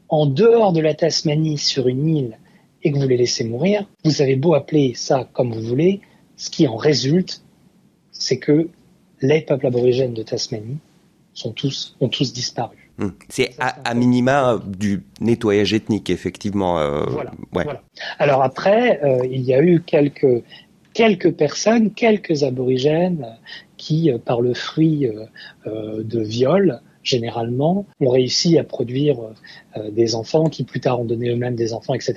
[0.09, 2.37] en dehors de la Tasmanie sur une île
[2.83, 6.01] et que vous les laissez mourir, vous avez beau appeler ça comme vous voulez,
[6.35, 7.43] ce qui en résulte,
[8.11, 8.69] c'est que
[9.21, 10.77] les peuples aborigènes de Tasmanie
[11.33, 12.86] sont tous, ont tous disparu.
[12.97, 13.09] Hmm.
[13.29, 16.79] C'est à, minima du nettoyage ethnique, effectivement.
[16.79, 17.05] Euh,
[17.51, 17.83] voilà,
[18.17, 20.43] Alors après, euh, il y a eu quelques
[20.93, 23.37] quelques personnes, quelques aborigènes
[23.77, 25.07] qui, euh, par le fruit
[25.65, 29.17] de viol, généralement, ont réussi à produire
[29.91, 32.15] des enfants qui plus tard ont donné eux-mêmes des enfants, etc.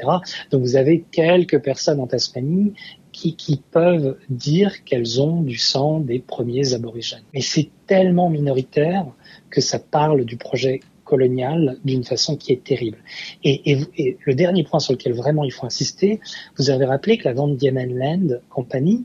[0.51, 2.73] Donc vous avez quelques personnes en Tasmanie
[3.13, 7.23] qui, qui peuvent dire qu'elles ont du sang des premiers aborigènes.
[7.35, 9.07] Mais c'est tellement minoritaire
[9.51, 12.99] que ça parle du projet colonial d'une façon qui est terrible.
[13.43, 13.77] Et,
[14.25, 16.21] le dernier point sur lequel vraiment il faut insister,
[16.57, 19.05] vous avez rappelé que la Van Diemen Land Company,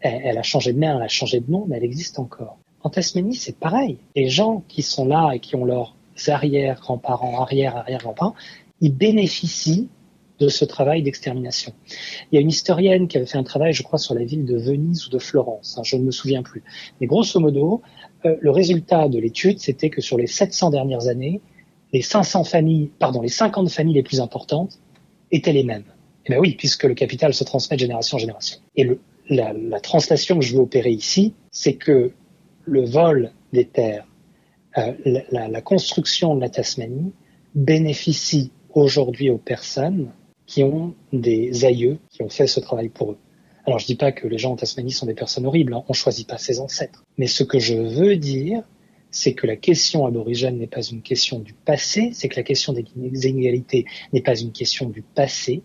[0.00, 2.58] elle, elle, a changé de main, elle a changé de nom, mais elle existe encore.
[2.82, 3.96] En Tasmanie, c'est pareil.
[4.14, 5.96] Les gens qui sont là et qui ont leurs
[6.28, 8.34] arrière-grands-parents, arrière-arrière-grands-parents,
[8.80, 9.88] ils bénéficient
[10.38, 11.72] de ce travail d'extermination.
[12.30, 14.44] Il y a une historienne qui avait fait un travail, je crois, sur la ville
[14.44, 16.62] de Venise ou de Florence, hein, je ne me souviens plus.
[17.00, 17.82] Mais grosso modo,
[18.24, 21.40] euh, le résultat de l'étude, c'était que sur les 700 dernières années,
[21.92, 24.78] les 500 familles, pardon, les 50 familles les plus importantes
[25.30, 25.84] étaient les mêmes.
[26.26, 28.58] Eh bien oui, puisque le capital se transmet de génération en génération.
[28.76, 28.88] Et
[29.28, 32.12] la, translation que je veux opérer ici, c'est que
[32.64, 34.06] le vol des terres,
[34.76, 34.92] euh,
[35.30, 37.12] la, la, construction de la Tasmanie
[37.54, 40.10] bénéficie aujourd'hui aux personnes
[40.46, 43.18] qui ont des aïeux qui ont fait ce travail pour eux.
[43.66, 45.82] Alors je dis pas que les gens en Tasmanie sont des personnes horribles, hein.
[45.88, 47.04] on choisit pas ses ancêtres.
[47.18, 48.62] Mais ce que je veux dire,
[49.10, 52.72] c'est que la question aborigène n'est pas une question du passé, c'est que la question
[52.72, 55.62] des inégalités n'est pas une question du passé,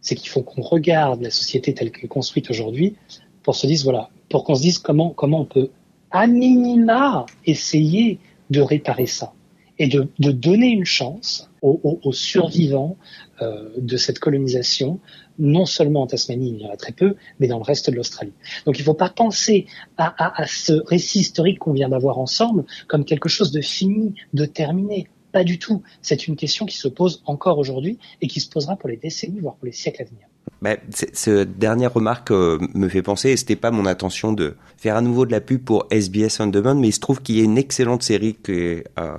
[0.00, 2.94] c'est qu'il faut qu'on regarde la société telle qu'elle est construite aujourd'hui
[3.42, 5.70] pour se dire, voilà, pour qu'on se dise comment, comment on peut,
[6.10, 8.18] à minima, essayer
[8.50, 9.34] de réparer ça
[9.78, 12.96] et de, donner une chance aux, survivants
[13.42, 15.00] euh, de cette colonisation,
[15.38, 17.96] non seulement en Tasmanie, il y en a très peu, mais dans le reste de
[17.96, 18.32] l'Australie.
[18.64, 22.18] Donc il ne faut pas penser à, à, à ce récit historique qu'on vient d'avoir
[22.18, 25.08] ensemble comme quelque chose de fini, de terminé.
[25.32, 25.82] Pas du tout.
[26.00, 29.40] C'est une question qui se pose encore aujourd'hui et qui se posera pour les décennies,
[29.40, 30.26] voire pour les siècles à venir.
[30.62, 30.76] Bah,
[31.12, 35.02] ce dernière remarque euh, me fait penser, et c'était pas mon intention de faire à
[35.02, 37.44] nouveau de la pub pour SBS On Demand, mais il se trouve qu'il y a
[37.44, 39.16] une excellente série qui est euh,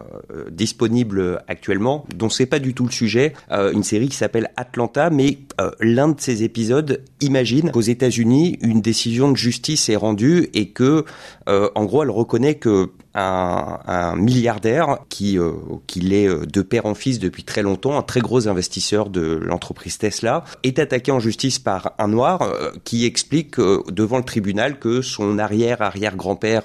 [0.49, 5.09] disponible actuellement, dont c'est pas du tout le sujet, euh, une série qui s'appelle Atlanta,
[5.09, 5.37] mais
[5.79, 11.03] l'un de ces épisodes imagine qu'aux États-Unis, une décision de justice est rendue et que,
[11.47, 15.51] en gros, elle reconnaît que un, milliardaire qui, euh,
[15.87, 19.21] qui l'est euh, de père en fils depuis très longtemps, un très gros investisseur de
[19.21, 24.23] l'entreprise Tesla, est attaqué en justice par un noir euh, qui explique euh, devant le
[24.23, 26.63] tribunal que son arrière-arrière-grand-père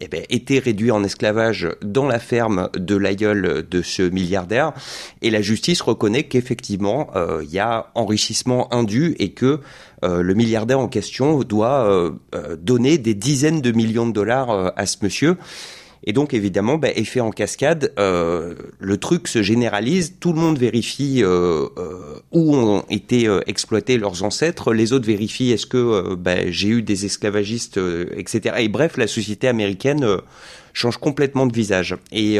[0.00, 4.72] eh ben, était réduit en esclavage dans la ferme de l'aïeul de ce milliardaire.
[5.22, 7.10] Et la justice reconnaît qu'effectivement,
[7.42, 9.60] il y a enrichissement indu et que
[10.04, 12.12] le milliardaire en question doit
[12.58, 15.36] donner des dizaines de millions de dollars à ce monsieur.
[16.06, 20.58] Et donc évidemment, bah, effet en cascade, euh, le truc se généralise, tout le monde
[20.58, 25.78] vérifie euh, euh, où ont été euh, exploités leurs ancêtres, les autres vérifient est-ce que
[25.78, 28.56] euh, bah, j'ai eu des esclavagistes, euh, etc.
[28.58, 30.06] Et bref, la société américaine
[30.74, 31.96] change complètement de visage.
[32.12, 32.38] Et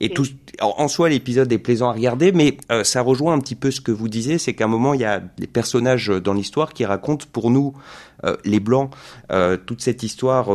[0.00, 0.26] et tout,
[0.60, 3.80] en soi, l'épisode est plaisant à regarder, mais euh, ça rejoint un petit peu ce
[3.80, 6.84] que vous disiez, c'est qu'à un moment, il y a des personnages dans l'histoire qui
[6.84, 7.74] racontent pour nous,
[8.24, 8.90] euh, les Blancs,
[9.32, 10.48] euh, toute cette histoire,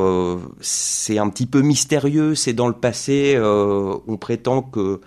[0.62, 5.02] c'est un petit peu mystérieux, c'est dans le passé, on prétend que...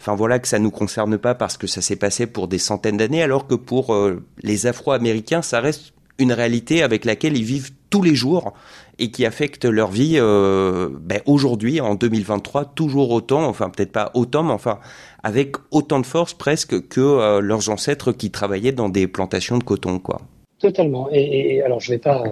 [0.00, 2.98] Enfin voilà que ça nous concerne pas parce que ça s'est passé pour des centaines
[2.98, 3.96] d'années, alors que pour
[4.42, 8.54] les Afro-Américains, ça reste une réalité avec laquelle ils vivent tous les jours
[8.98, 14.10] et qui affecte leur vie euh, ben aujourd'hui, en 2023, toujours autant, enfin peut-être pas
[14.14, 14.80] autant, mais enfin
[15.22, 19.64] avec autant de force presque que euh, leurs ancêtres qui travaillaient dans des plantations de
[19.64, 20.20] coton, quoi.
[20.58, 21.08] Totalement.
[21.12, 22.24] Et, alors je vais pas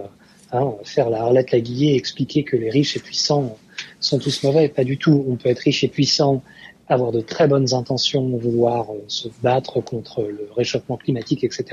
[0.52, 3.56] hein, faire la Arlette Laguillet et expliquer que les riches et puissants
[4.00, 5.24] sont tous mauvais, pas du tout.
[5.28, 6.42] On peut être riche et puissant,
[6.88, 11.66] avoir de très bonnes intentions, vouloir euh, se battre contre le réchauffement climatique, etc.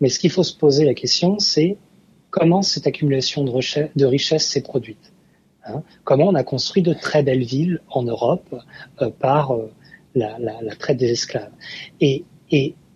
[0.00, 1.76] Mais ce qu'il faut se poser la question, c'est
[2.32, 5.12] comment cette accumulation de, richesses s'est produite.
[5.64, 8.52] Hein comment on a construit de très belles villes en Europe
[9.00, 9.70] euh, par euh,
[10.16, 10.34] la,
[10.76, 11.52] traite des esclaves.
[12.00, 12.24] Et,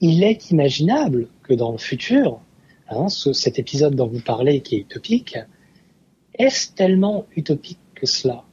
[0.03, 2.41] il est imaginable que dans le futur,
[2.91, 5.39] hein, ce, cet épisode dont vous parlez qui est utopique,
[6.39, 8.45] est-ce tellement utopique que cela?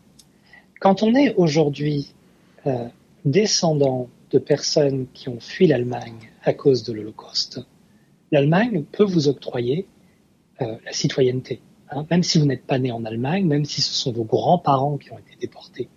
[0.80, 2.13] Quand on est aujourd'hui
[2.65, 2.88] euh,
[3.26, 7.60] descendant de personnes qui ont fui l'Allemagne à cause de l'Holocauste,
[8.32, 9.86] l'Allemagne peut vous octroyer
[10.62, 11.62] euh, la citoyenneté.
[11.89, 14.98] Hein, même si vous n'êtes pas né en Allemagne, même si ce sont vos grands-parents
[14.98, 15.89] qui ont été déportés.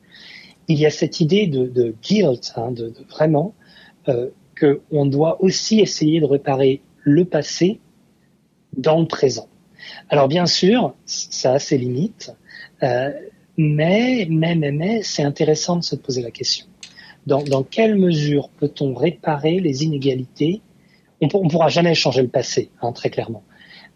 [0.69, 3.55] Il y a cette idée de, guilt, hein, de, vraiment,
[4.09, 7.81] euh, qu'on doit aussi essayer de réparer le passé
[8.77, 9.49] dans le présent.
[10.09, 12.35] Alors bien sûr, ça a ses limites,
[12.83, 13.13] euh,
[13.59, 16.67] mais, mais, mais, mais c'est intéressant de se poser la question.
[17.27, 20.63] Dans, dans quelle mesure peut-on réparer les inégalités?
[21.21, 23.43] On ne pourra jamais changer le passé, hein, très clairement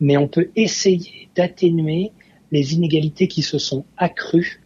[0.00, 2.12] mais on peut essayer d'atténuer
[2.50, 4.62] les inégalités qui se sont accrues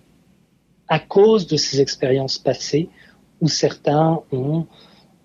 [0.88, 2.88] à cause de ces expériences passées
[3.40, 4.66] où certains ont,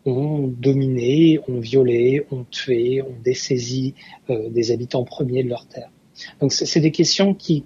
[0.06, 3.94] dominé, ont violé, ont tué, ont dessaisi
[4.30, 5.92] euh, des habitants premiers de leur terre.
[6.42, 7.66] Donc c'est des questions qui,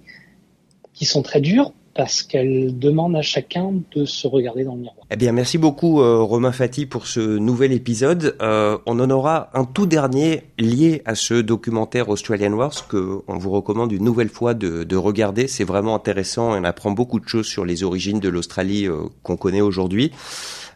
[0.93, 5.05] qui sont très dures parce qu'elle demande à chacun de se regarder dans le miroir.
[5.11, 8.35] Eh bien, merci beaucoup euh, Romain Fati pour ce nouvel épisode.
[8.41, 13.37] Euh, on en aura un tout dernier lié à ce documentaire Australian Wars que on
[13.37, 15.47] vous recommande une nouvelle fois de, de regarder.
[15.47, 19.03] C'est vraiment intéressant et on apprend beaucoup de choses sur les origines de l'Australie euh,
[19.21, 20.11] qu'on connaît aujourd'hui.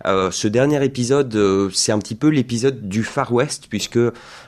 [0.06, 1.36] Euh, ce dernier épisode,
[1.74, 4.00] c'est un petit peu l'épisode du Far West puisque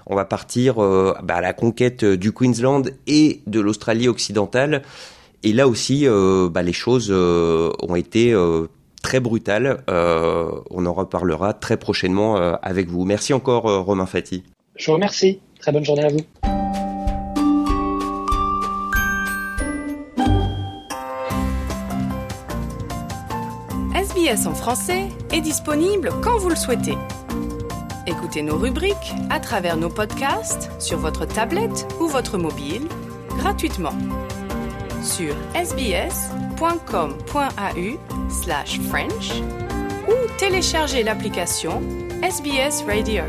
[0.06, 4.84] on va partir bah, à la conquête du Queensland et de l'Australie occidentale.
[5.44, 8.68] Et là aussi, euh, bah, les choses euh, ont été euh,
[9.02, 9.84] très brutales.
[9.88, 13.06] on en reparlera très prochainement avec vous.
[13.06, 14.44] Merci encore, Romain Fati.
[14.76, 15.40] Je vous remercie.
[15.60, 16.20] Très bonne journée à vous.
[23.96, 26.98] SBS en français est disponible quand vous le souhaitez.
[28.06, 32.88] Écoutez nos rubriques à travers nos podcasts sur votre tablette ou votre mobile
[33.38, 33.94] gratuitement
[35.04, 36.30] sur sbs.com.au
[38.30, 39.42] slash French
[40.08, 41.82] ou télécharger l'application
[42.22, 43.24] SBS Radio.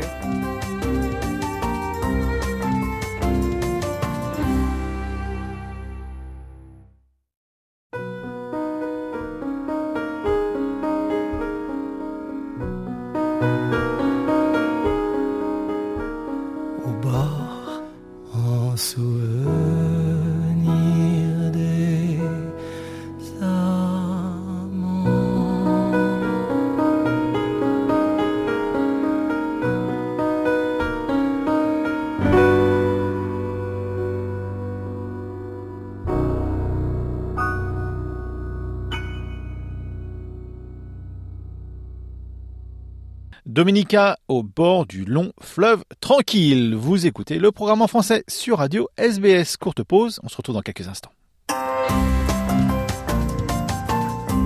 [43.61, 46.73] Dominica au bord du long fleuve tranquille.
[46.73, 49.55] Vous écoutez le programme en français sur radio SBS.
[49.55, 51.11] Courte pause, on se retrouve dans quelques instants.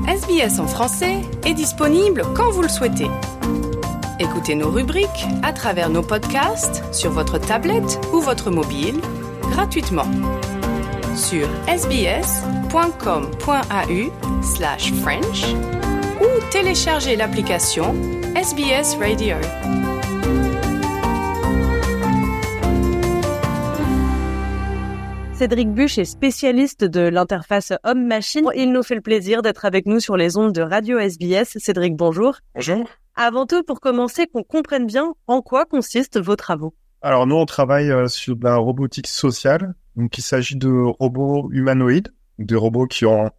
[0.06, 3.08] SBS en français est disponible quand vous le souhaitez.
[4.20, 9.00] Écoutez nos rubriques à travers nos podcasts sur votre tablette ou votre mobile
[9.44, 10.12] gratuitement
[11.16, 12.74] sur sbs.com.au
[14.44, 15.56] slash French
[16.22, 17.94] ou téléchargez l'application
[18.36, 19.36] SBS Radio.
[25.34, 28.48] Cédric Buch est spécialiste de l'interface homme-machine.
[28.56, 31.58] Il nous fait le plaisir d'être avec nous sur les ondes de Radio SBS.
[31.58, 32.38] Cédric, bonjour.
[32.56, 32.86] Bonjour.
[33.16, 36.74] Avant tout, pour commencer, qu'on comprenne bien en quoi consistent vos travaux.
[37.02, 39.76] Alors nous, on travaille euh, sur de la robotique sociale.
[39.96, 43.30] Donc il s'agit de robots humanoïdes, des robots qui ont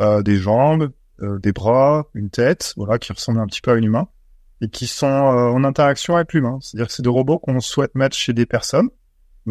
[0.00, 0.90] euh, des jambes,
[1.22, 4.08] euh, des bras, une tête, voilà, qui ressemblent un petit peu à un humain
[4.60, 6.58] et qui sont euh, en interaction avec l'humain.
[6.60, 8.88] C'est-à-dire que c'est des robots qu'on souhaite mettre chez des personnes,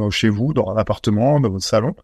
[0.09, 1.95] chez vous, dans un appartement, dans votre salon,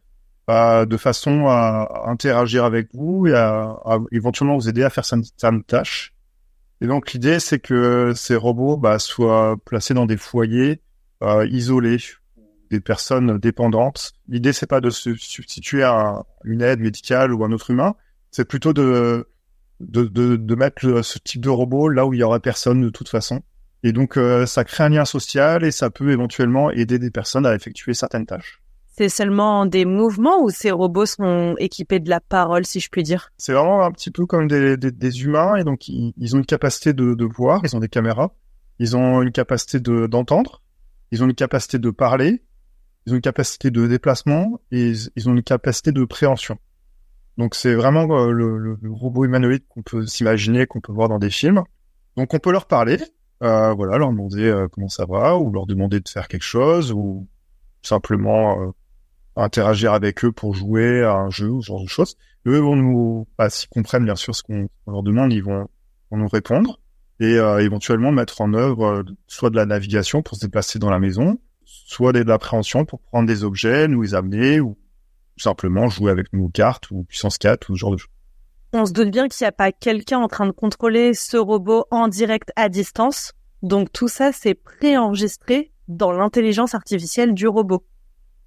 [0.48, 3.78] de façon à interagir avec vous et à,
[4.12, 6.14] éventuellement vous aider à faire certaines tâches.
[6.82, 10.82] Et donc l'idée, c'est que ces robots bah, soient placés dans des foyers
[11.22, 11.98] euh, isolés,
[12.72, 14.14] des personnes dépendantes.
[14.28, 17.96] L'idée, c'est pas de se substituer à une aide médicale ou un autre humain,
[18.32, 19.28] c'est plutôt de
[19.80, 22.90] de, de, de mettre ce type de robot là où il y aura personne de
[22.90, 23.42] toute façon.
[23.84, 27.46] Et donc, euh, ça crée un lien social et ça peut éventuellement aider des personnes
[27.46, 28.62] à effectuer certaines tâches.
[28.98, 33.04] C'est seulement des mouvements ou ces robots sont équipés de la parole, si je puis
[33.04, 33.32] dire?
[33.38, 36.40] C'est vraiment un petit peu comme des, des, des humains et donc ils, ils, ont
[36.40, 38.34] une capacité de, de voir, ils ont des caméras,
[38.78, 40.62] ils ont une capacité de d'entendre,
[41.12, 42.44] ils ont une capacité de parler,
[43.06, 46.58] ils ont une capacité de déplacement et ils ont une capacité de préhension.
[47.40, 51.20] Donc c'est vraiment euh, le, le, robot humanoïde qu'on peut s'imaginer, qu'on peut voir dans
[51.20, 51.64] des films.
[52.18, 52.98] Donc on peut leur parler,
[53.42, 56.92] euh, voilà, leur demander euh, comment ça va, ou leur demander de faire quelque chose,
[56.92, 57.30] ou
[57.82, 58.72] simplement euh,
[59.38, 62.18] interagir avec eux pour jouer à un jeu ou ce genre de choses.
[62.46, 65.70] Eux vont nous, bah, s'ils comprennent bien sûr ce qu'on leur demande, ils vont,
[66.12, 66.82] vont nous répondre
[67.22, 71.38] et éventuellement mettre en œuvre soit de la navigation pour se déplacer dans la maison,
[71.66, 74.78] soit de l'appréhension pour prendre des objets, nous les amener ou
[75.42, 78.12] simplement jouer avec nos cartes ou puissance 4 ou ce genre de choses.
[78.74, 81.86] On se doute bien qu'il n'y a pas quelqu'un en train de contrôler ce robot
[81.90, 83.34] en direct à distance.
[83.64, 87.84] Donc tout ça, c'est préenregistré dans l'intelligence artificielle du robot.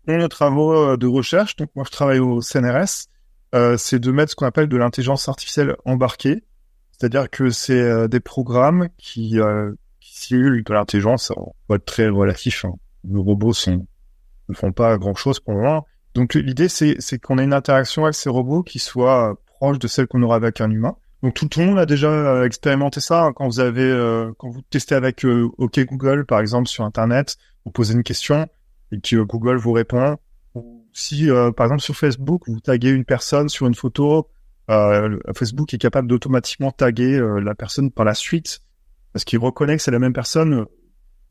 [0.07, 3.09] Dans nos travaux euh, de recherche, donc moi je travaille au CNRS,
[3.55, 6.43] euh, c'est de mettre ce qu'on appelle de l'intelligence artificielle embarquée.
[6.93, 11.33] C'est-à-dire que c'est euh, des programmes qui, euh, qui simulent de l'intelligence.
[11.37, 12.65] On va être très relatif.
[12.65, 12.75] Hein.
[13.05, 13.87] Nos robots sont,
[14.49, 15.87] ne font pas grand-chose pour le moment.
[16.15, 20.07] Donc l'idée, c'est, qu'on ait une interaction avec ces robots qui soit proche de celle
[20.07, 20.97] qu'on aura avec un humain.
[21.23, 23.33] Donc tout le monde a déjà euh, expérimenté ça hein.
[23.33, 27.37] quand vous avez euh, quand vous testez avec euh, OK Google par exemple sur internet,
[27.65, 28.49] vous posez une question
[28.91, 30.17] et que Google vous répond.
[30.55, 34.29] Ou si par exemple sur Facebook vous taguez une personne sur une photo,
[35.35, 38.61] Facebook est capable d'automatiquement taguer la personne par la suite
[39.15, 40.67] parce qu'il reconnaît que c'est la même personne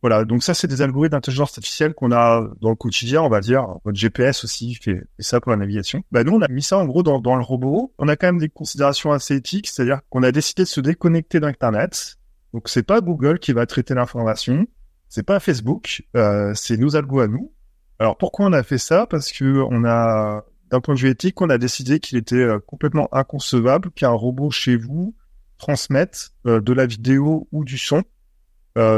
[0.02, 3.40] voilà, donc ça c'est des algorithmes d'intelligence artificielle qu'on a dans le quotidien, on va
[3.40, 3.68] dire.
[3.86, 6.04] Votre GPS aussi fait, ça pour la navigation.
[6.12, 7.94] Bah nous on a mis ça en gros dans, le robot.
[8.00, 11.40] On a quand même des considérations assez éthiques, c'est-à-dire qu'on a décidé de se déconnecter
[11.40, 12.18] d'Internet.
[12.54, 14.66] Donc c'est pas Google qui va traiter l'information,
[15.08, 17.54] c'est pas Facebook, euh, c'est nos algos à nous.
[18.00, 19.06] Alors pourquoi on a fait ça?
[19.06, 22.60] Parce que on a, d'un point de vue éthique, on a décidé qu'il était euh,
[22.60, 25.16] complètement inconcevable qu'un robot chez vous
[25.60, 28.02] transmette euh, de la vidéo ou du son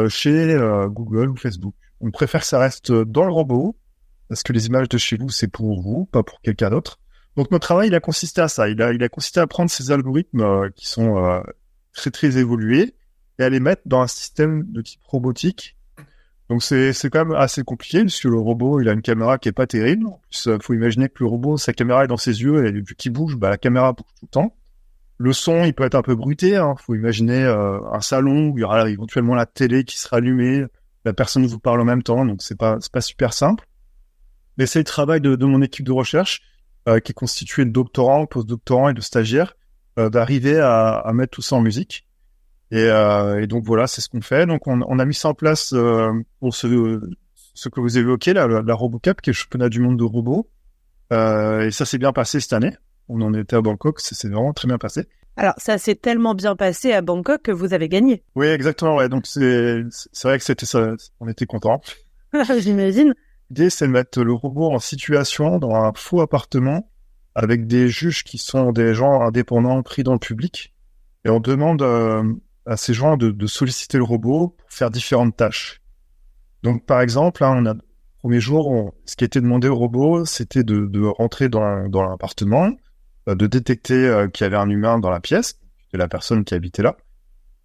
[0.09, 1.75] chez euh, Google ou Facebook.
[2.01, 3.75] On préfère que ça reste dans le robot
[4.29, 6.99] parce que les images de chez vous, c'est pour vous, pas pour quelqu'un d'autre.
[7.35, 8.69] Donc notre travail, il a consisté à ça.
[8.69, 11.43] Il a, il a consisté à prendre ces algorithmes euh, qui sont
[11.93, 12.95] très très évolués
[13.39, 15.77] et à les mettre dans un système de type robotique.
[16.49, 19.49] Donc c'est c'est quand même assez compliqué puisque le robot, il a une caméra qui
[19.49, 20.07] est pas terrible.
[20.07, 22.95] En plus, faut imaginer que le robot, sa caméra est dans ses yeux et vu
[22.95, 24.55] qu'il bouge, bah la caméra bouge tout le temps.
[25.17, 26.57] Le son, il peut être un peu bruité.
[26.57, 26.75] Hein.
[26.79, 30.65] Faut imaginer euh, un salon où il y aura éventuellement la télé qui sera allumée,
[31.05, 33.65] la personne vous parle en même temps, donc c'est pas pas super simple.
[34.57, 36.41] Mais c'est le travail de, mon équipe de recherche
[36.87, 39.55] euh, qui est constituée de doctorants, postdoctorants et de stagiaires
[39.99, 42.07] euh, d'arriver à, mettre tout ça en musique.
[42.71, 42.87] Et,
[43.47, 44.47] donc voilà, c'est ce qu'on fait.
[44.47, 45.75] Donc on, a mis ça en place
[46.39, 46.99] pour ce
[47.55, 50.03] ce que vous évoquez là, la, la RoboCup, qui est le championnat du monde de
[50.03, 50.49] robots.
[51.11, 52.75] et ça s'est bien passé cette année
[53.09, 55.07] on en était à Bangkok, c'est vraiment très bien passé.
[55.35, 58.23] Alors ça s'est tellement bien passé à Bangkok que vous avez gagné.
[58.35, 58.95] Oui, exactement.
[58.95, 59.09] Ouais.
[59.09, 59.83] Donc c'est
[60.23, 61.81] vrai que c'était ça, on était content.
[62.59, 63.13] J'imagine.
[63.49, 66.89] L'idée c'est de mettre le robot en situation dans un faux appartement
[67.35, 70.73] avec des juges qui sont des gens indépendants pris dans le public
[71.25, 72.23] et on demande euh,
[72.65, 75.81] à ces gens de, de, solliciter le robot pour faire différentes tâches.
[76.63, 77.75] Donc, par exemple, hein, on a
[78.19, 82.03] premier jour, on, ce qui était demandé au robot, c'était de, de, rentrer dans, dans
[82.03, 82.71] l'appartement,
[83.27, 85.59] de détecter euh, qu'il y avait un humain dans la pièce,
[85.93, 86.97] de la personne qui habitait là,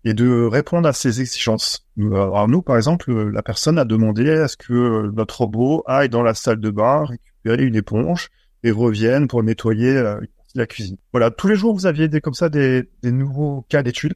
[0.04, 1.86] et de répondre à ses exigences.
[1.98, 6.22] Alors nous, par exemple, la personne a demandé à ce que notre robot aille dans
[6.22, 8.28] la salle de bain, récupérer une éponge
[8.62, 10.20] et revienne pour nettoyer euh,
[10.54, 10.96] la cuisine.
[11.12, 14.14] Voilà, tous les jours, vous aviez des, comme ça des, des nouveaux cas d'études.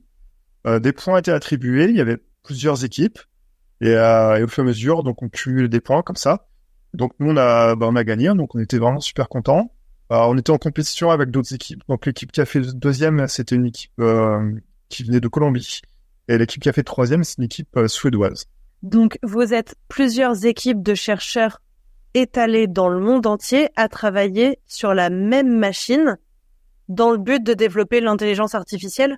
[0.67, 3.19] Euh, des points étaient attribués, il y avait plusieurs équipes,
[3.81, 6.47] et, euh, et au fur et à mesure, donc on cumule des points comme ça.
[6.95, 9.73] Donc nous, on a, bah, on a gagné, donc on était vraiment super contents.
[10.13, 11.83] Euh, on était en compétition avec d'autres équipes.
[11.89, 14.53] Donc l'équipe qui a fait deuxième, c'était une équipe euh,
[14.91, 15.81] qui venait de Colombie.
[16.29, 18.47] Et l'équipe qui a fait troisième, c'est une équipe euh, suédoise.
[18.83, 21.63] Donc vous êtes plusieurs équipes de chercheurs
[22.13, 26.19] étalés dans le monde entier à travailler sur la même machine
[26.89, 29.17] dans le but de développer l'intelligence artificielle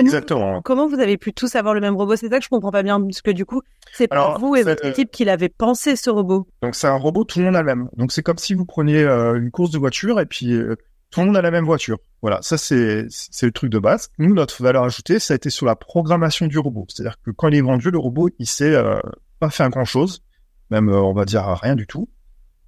[0.00, 0.62] Exactement.
[0.62, 2.16] Comment vous avez pu tous avoir le même robot?
[2.16, 3.62] C'est ça que je comprends pas bien, parce que du coup,
[3.92, 6.46] c'est pas vous et votre équipe qui l'avez pensé ce robot.
[6.62, 7.88] Donc c'est un robot, tout le monde a le même.
[7.96, 10.76] Donc c'est comme si vous preniez euh, une course de voiture et puis euh,
[11.10, 11.98] tout le monde a la même voiture.
[12.22, 14.10] Voilà, ça c'est c'est le truc de base.
[14.18, 16.86] Nous, notre valeur ajoutée, ça a été sur la programmation du robot.
[16.88, 18.98] C'est-à-dire que quand il est vendu, le robot, il sait euh,
[19.40, 20.22] pas faire grand chose,
[20.70, 22.08] même on va dire rien du tout.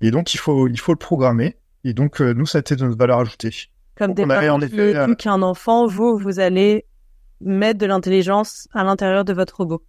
[0.01, 1.57] Et donc il faut il faut le programmer.
[1.85, 3.51] Et donc nous, ça a été notre valeur ajoutée.
[3.97, 6.87] Comme des plus qu'un enfant, vous vous allez
[7.45, 9.83] mettre de l'intelligence à l'intérieur de votre robot.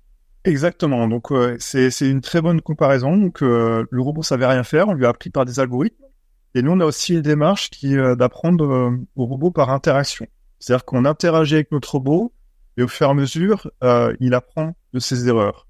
[0.45, 1.08] Exactement.
[1.08, 3.18] Donc euh, c'est une très bonne comparaison.
[3.18, 6.06] Donc euh, le robot savait rien faire, on lui a appris par des algorithmes.
[6.53, 10.28] Et nous on a aussi une démarche qui euh, d'apprendre au robot par interaction.
[10.60, 12.32] C'est-à-dire qu'on interagit avec notre robot
[12.78, 13.72] et au fur et à mesure
[14.20, 15.68] il apprend de ses erreurs.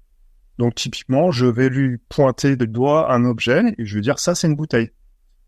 [0.58, 4.34] Donc typiquement je vais lui pointer du doigt un objet et je vais dire ça
[4.34, 4.90] c'est une bouteille.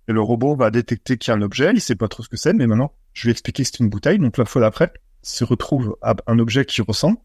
[0.09, 2.31] Et le robot va détecter qu'il y a un objet, il sait pas trop ce
[2.31, 4.19] que c'est, mais maintenant je vais expliquer que c'est une bouteille.
[4.19, 4.93] Donc la fois d'après
[5.23, 7.19] se retrouve à un objet qui ressemble,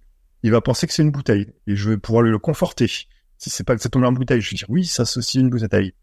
[0.44, 2.88] il va penser que c'est une bouteille et je vais pouvoir le conforter.
[2.88, 5.94] Si c'est pas exactement une bouteille, je vais dire oui, ça aussi une bouteille.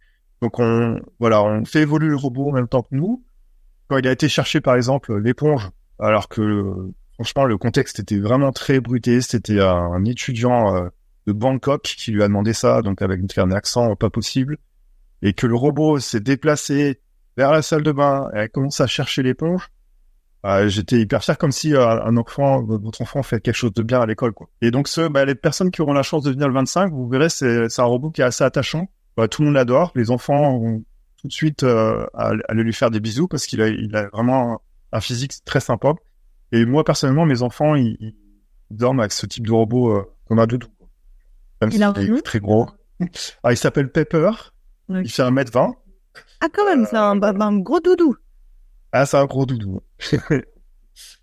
[0.40, 3.24] Donc on voilà, on fait évoluer le robot en même temps que nous.
[3.88, 8.52] Quand il a été chercher par exemple l'éponge, alors que franchement le contexte était vraiment
[8.52, 10.88] très bruté, c'était un, étudiant euh,
[11.26, 14.56] de Bangkok qui lui a demandé ça, donc avec un accent pas possible,
[15.22, 17.00] et que le robot s'est déplacé
[17.36, 19.70] vers la salle de bain et a commencé à chercher l'éponge.
[20.42, 23.82] Bah, j'étais hyper fier comme si euh, un enfant, votre enfant fait quelque chose de
[23.82, 24.48] bien à l'école, quoi.
[24.62, 27.08] Et donc, ce, bah, les personnes qui auront la chance de venir le 25, vous
[27.08, 28.88] verrez, c'est, un robot qui est assez attachant.
[29.16, 29.92] Bah, tout le monde l'adore.
[29.94, 30.82] Les enfants vont
[31.18, 34.62] tout de suite euh, aller lui faire des bisous parce qu'il a, il a vraiment
[34.92, 35.92] un physique très sympa.
[36.52, 38.14] Et moi, personnellement, mes enfants, ils, ils
[38.70, 40.70] dorment avec ce type de robot euh, de tout.
[41.60, 42.68] Même il, est très gros.
[43.42, 44.30] ah, il s'appelle Pepper.
[44.88, 45.74] Il fait 1m20.
[46.40, 48.16] Ah, quand même, c'est un, un gros doudou.
[48.92, 49.80] Ah, c'est un gros doudou.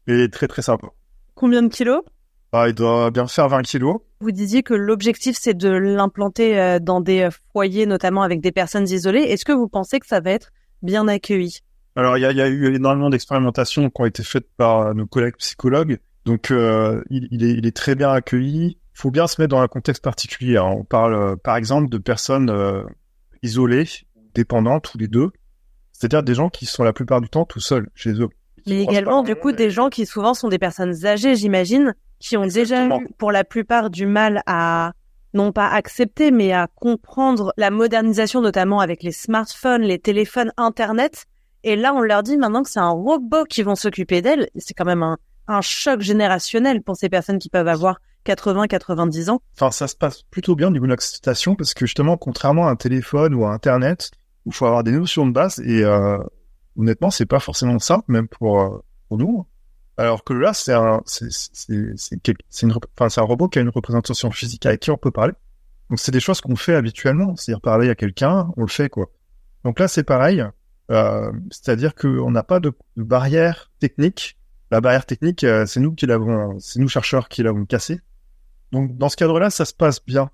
[0.07, 0.87] Est très très sympa.
[1.35, 2.01] Combien de kilos?
[2.51, 3.97] Ah, Il doit bien faire 20 kilos.
[4.21, 8.89] Vous disiez que l'objectif c'est de l'implanter euh, dans des foyers, notamment avec des personnes
[8.89, 9.21] isolées.
[9.21, 10.51] Est-ce que vous pensez que ça va être
[10.81, 11.59] bien accueilli?
[11.95, 14.93] Alors il y a, y a, eu énormément d'expérimentations qui ont été faites par euh,
[14.93, 15.99] nos collègues psychologues.
[16.25, 18.77] Donc euh, il, il, est, il, est, très bien accueilli.
[18.77, 20.57] Il faut bien se mettre dans un contexte particulier.
[20.57, 20.65] Hein.
[20.65, 22.83] On parle par exemple de personnes euh,
[23.43, 23.87] isolées,
[24.33, 25.31] dépendantes tous les deux.
[25.91, 28.29] C'est-à-dire des gens qui sont la plupart du temps tout seuls chez eux.
[28.67, 32.45] Mais également, du coup, des gens qui souvent sont des personnes âgées, j'imagine, qui ont
[32.45, 34.91] déjà eu, pour la plupart, du mal à,
[35.33, 41.25] non pas accepter, mais à comprendre la modernisation, notamment avec les smartphones, les téléphones, Internet.
[41.63, 44.49] Et là, on leur dit maintenant que c'est un robot qui vont s'occuper d'elles.
[44.57, 49.29] C'est quand même un, un choc générationnel pour ces personnes qui peuvent avoir 80, 90
[49.29, 49.41] ans.
[49.55, 52.71] Enfin, ça se passe plutôt bien au niveau de l'acceptation parce que justement, contrairement à
[52.71, 54.11] un téléphone ou à Internet,
[54.45, 56.17] il faut avoir des notions de base et euh,
[56.77, 59.45] honnêtement, c'est pas forcément ça, même pour euh, pour nous.
[59.97, 63.61] Alors que là, c'est un c'est c'est c'est une enfin c'est un robot qui a
[63.61, 65.33] une représentation physique avec qui on peut parler.
[65.89, 69.09] Donc c'est des choses qu'on fait habituellement, c'est-à-dire parler à quelqu'un, on le fait quoi.
[69.63, 70.43] Donc là, c'est pareil,
[70.91, 74.37] euh, c'est-à-dire qu'on n'a pas de, de, barrière technique.
[74.69, 78.01] La barrière technique, euh, c'est nous qui l'avons, c'est nous chercheurs qui l'avons cassée.
[78.71, 80.29] Donc dans ce cadre-là, ça se passe bien.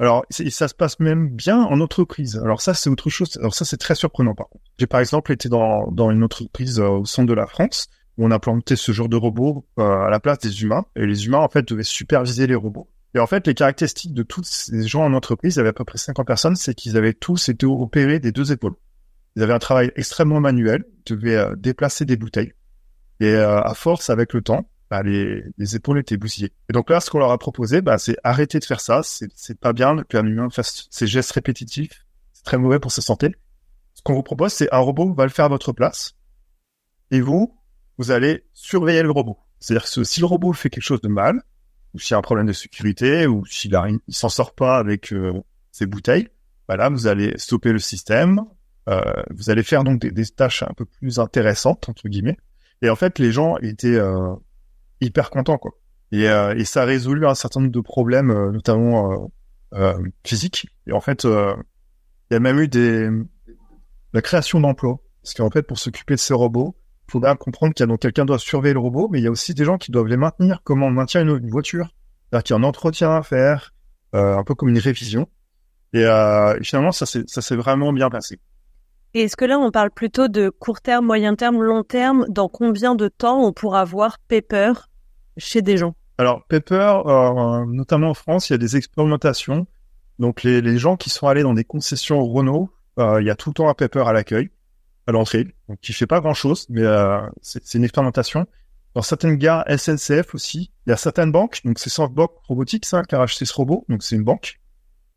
[0.00, 2.38] Alors, ça se passe même bien en entreprise.
[2.38, 3.36] Alors ça, c'est autre chose.
[3.38, 4.64] Alors ça, c'est très surprenant par contre.
[4.78, 8.30] J'ai par exemple été dans, une entreprise euh, au centre de la France où on
[8.30, 10.86] a planté ce genre de robot euh, à la place des humains.
[10.96, 12.88] Et les humains, en fait, devaient superviser les robots.
[13.14, 15.74] Et en fait, les caractéristiques de tous ces gens en entreprise, il y avait à
[15.74, 18.76] peu près 50 personnes, c'est qu'ils avaient tous été opérés des deux épaules.
[19.36, 22.54] Ils avaient un travail extrêmement manuel, ils devaient euh, déplacer des bouteilles.
[23.20, 26.52] Et à force, avec le temps, bah, les, les, épaules étaient bousillées.
[26.68, 29.02] Et donc là, ce qu'on leur a proposé, bah, c'est arrêter de faire ça.
[29.04, 32.04] C'est pas bien qu'un humain fasse ces gestes répétitifs.
[32.32, 33.34] C'est très mauvais pour sa santé.
[33.94, 36.14] Ce qu'on vous propose, c'est un robot va le faire à votre place.
[37.12, 37.56] Et vous,
[37.98, 39.38] vous allez surveiller le robot.
[39.60, 41.42] C'est-à-dire que si le robot fait quelque chose de mal,
[41.94, 43.78] ou s'il y a un problème de sécurité, ou s'il
[44.08, 45.14] il s'en sort pas avec
[45.70, 46.28] ses bouteilles,
[46.66, 48.42] bah là, vous allez stopper le système,
[48.88, 52.38] euh, vous allez faire donc des, des, tâches un peu plus intéressantes entre guillemets.
[52.82, 54.34] Et en fait, les gens étaient euh,
[55.00, 55.72] hyper contents quoi.
[56.12, 59.30] Et, euh, et, ça a résolu un certain nombre de problèmes, euh, notamment
[60.24, 60.66] physiques.
[60.88, 63.08] Et en fait, il y a même eu des
[64.12, 64.98] la création d'emplois.
[65.22, 66.74] Parce qu'en fait, pour s'occuper de ces robots,
[67.08, 69.24] il faut bien comprendre qu'il y a donc quelqu'un doit surveiller le robot, mais il
[69.24, 70.60] y a aussi des gens qui doivent les maintenir.
[70.64, 71.94] Comment on maintient une, voiture
[72.30, 73.72] C'est-à-dire y a un entretien à faire,
[74.12, 75.28] un peu comme une révision.
[75.92, 78.40] Et, euh, finalement, ça s'est vraiment bien passé.
[79.12, 82.26] Est-ce que là, on parle plutôt de court terme, moyen terme, long terme?
[82.28, 84.72] Dans combien de temps on pourra voir Pepper?
[85.36, 89.66] Chez des gens Alors, Pepper, euh, notamment en France, il y a des expérimentations.
[90.20, 93.48] Donc, les, gens qui sont allés dans des concessions Renault, euh, il y a tout
[93.50, 94.50] le temps un Pepper à l'accueil,
[95.06, 98.46] à l'entrée, donc qui fait pas grand-chose, mais euh, c'est une expérimentation.
[98.94, 103.02] Dans certaines gares SNCF aussi, il y a certaines banques, donc c'est SoftBank Robotics hein,
[103.08, 104.60] qui a racheté ce robot, donc c'est une banque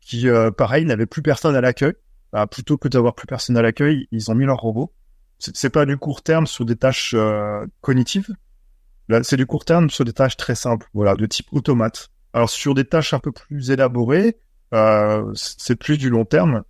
[0.00, 1.92] qui, euh, pareil, n'avait plus personne à l'accueil.
[2.32, 4.92] Bah, plutôt que d'avoir plus personne à l'accueil, ils ont mis leur robot.
[5.38, 7.14] C'est pas du court terme sur des tâches
[7.80, 8.28] cognitives.
[9.08, 12.10] Là, c'est du court terme sur des tâches très simples, voilà, de type automate.
[12.32, 14.36] Alors sur des tâches un peu plus élaborées,
[14.72, 16.64] euh, c'est plus du long terme.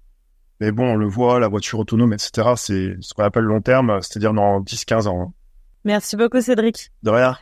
[0.60, 4.00] Mais bon, on le voit, la voiture autonome, etc., c'est ce qu'on appelle long terme,
[4.02, 5.22] c'est-à-dire dans 10-15 ans.
[5.22, 5.32] Hein.
[5.84, 6.90] Merci beaucoup, Cédric.
[7.02, 7.36] De rien.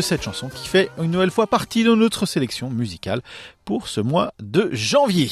[0.00, 3.20] Cette chanson qui fait une nouvelle fois partie de notre sélection musicale
[3.64, 5.30] pour ce mois de janvier.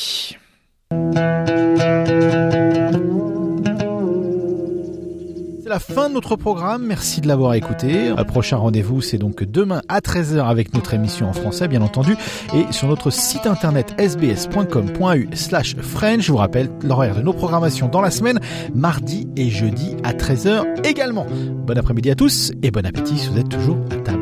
[5.63, 8.09] C'est la fin de notre programme, merci de l'avoir écouté.
[8.09, 12.17] Un prochain rendez-vous, c'est donc demain à 13h avec notre émission en français, bien entendu,
[12.55, 15.75] et sur notre site internet sbs.com.au slash.
[15.77, 18.41] Je vous rappelle l'horaire de nos programmations dans la semaine,
[18.75, 21.27] mardi et jeudi à 13h également.
[21.67, 24.22] Bon après-midi à tous et bon appétit si vous êtes toujours à table.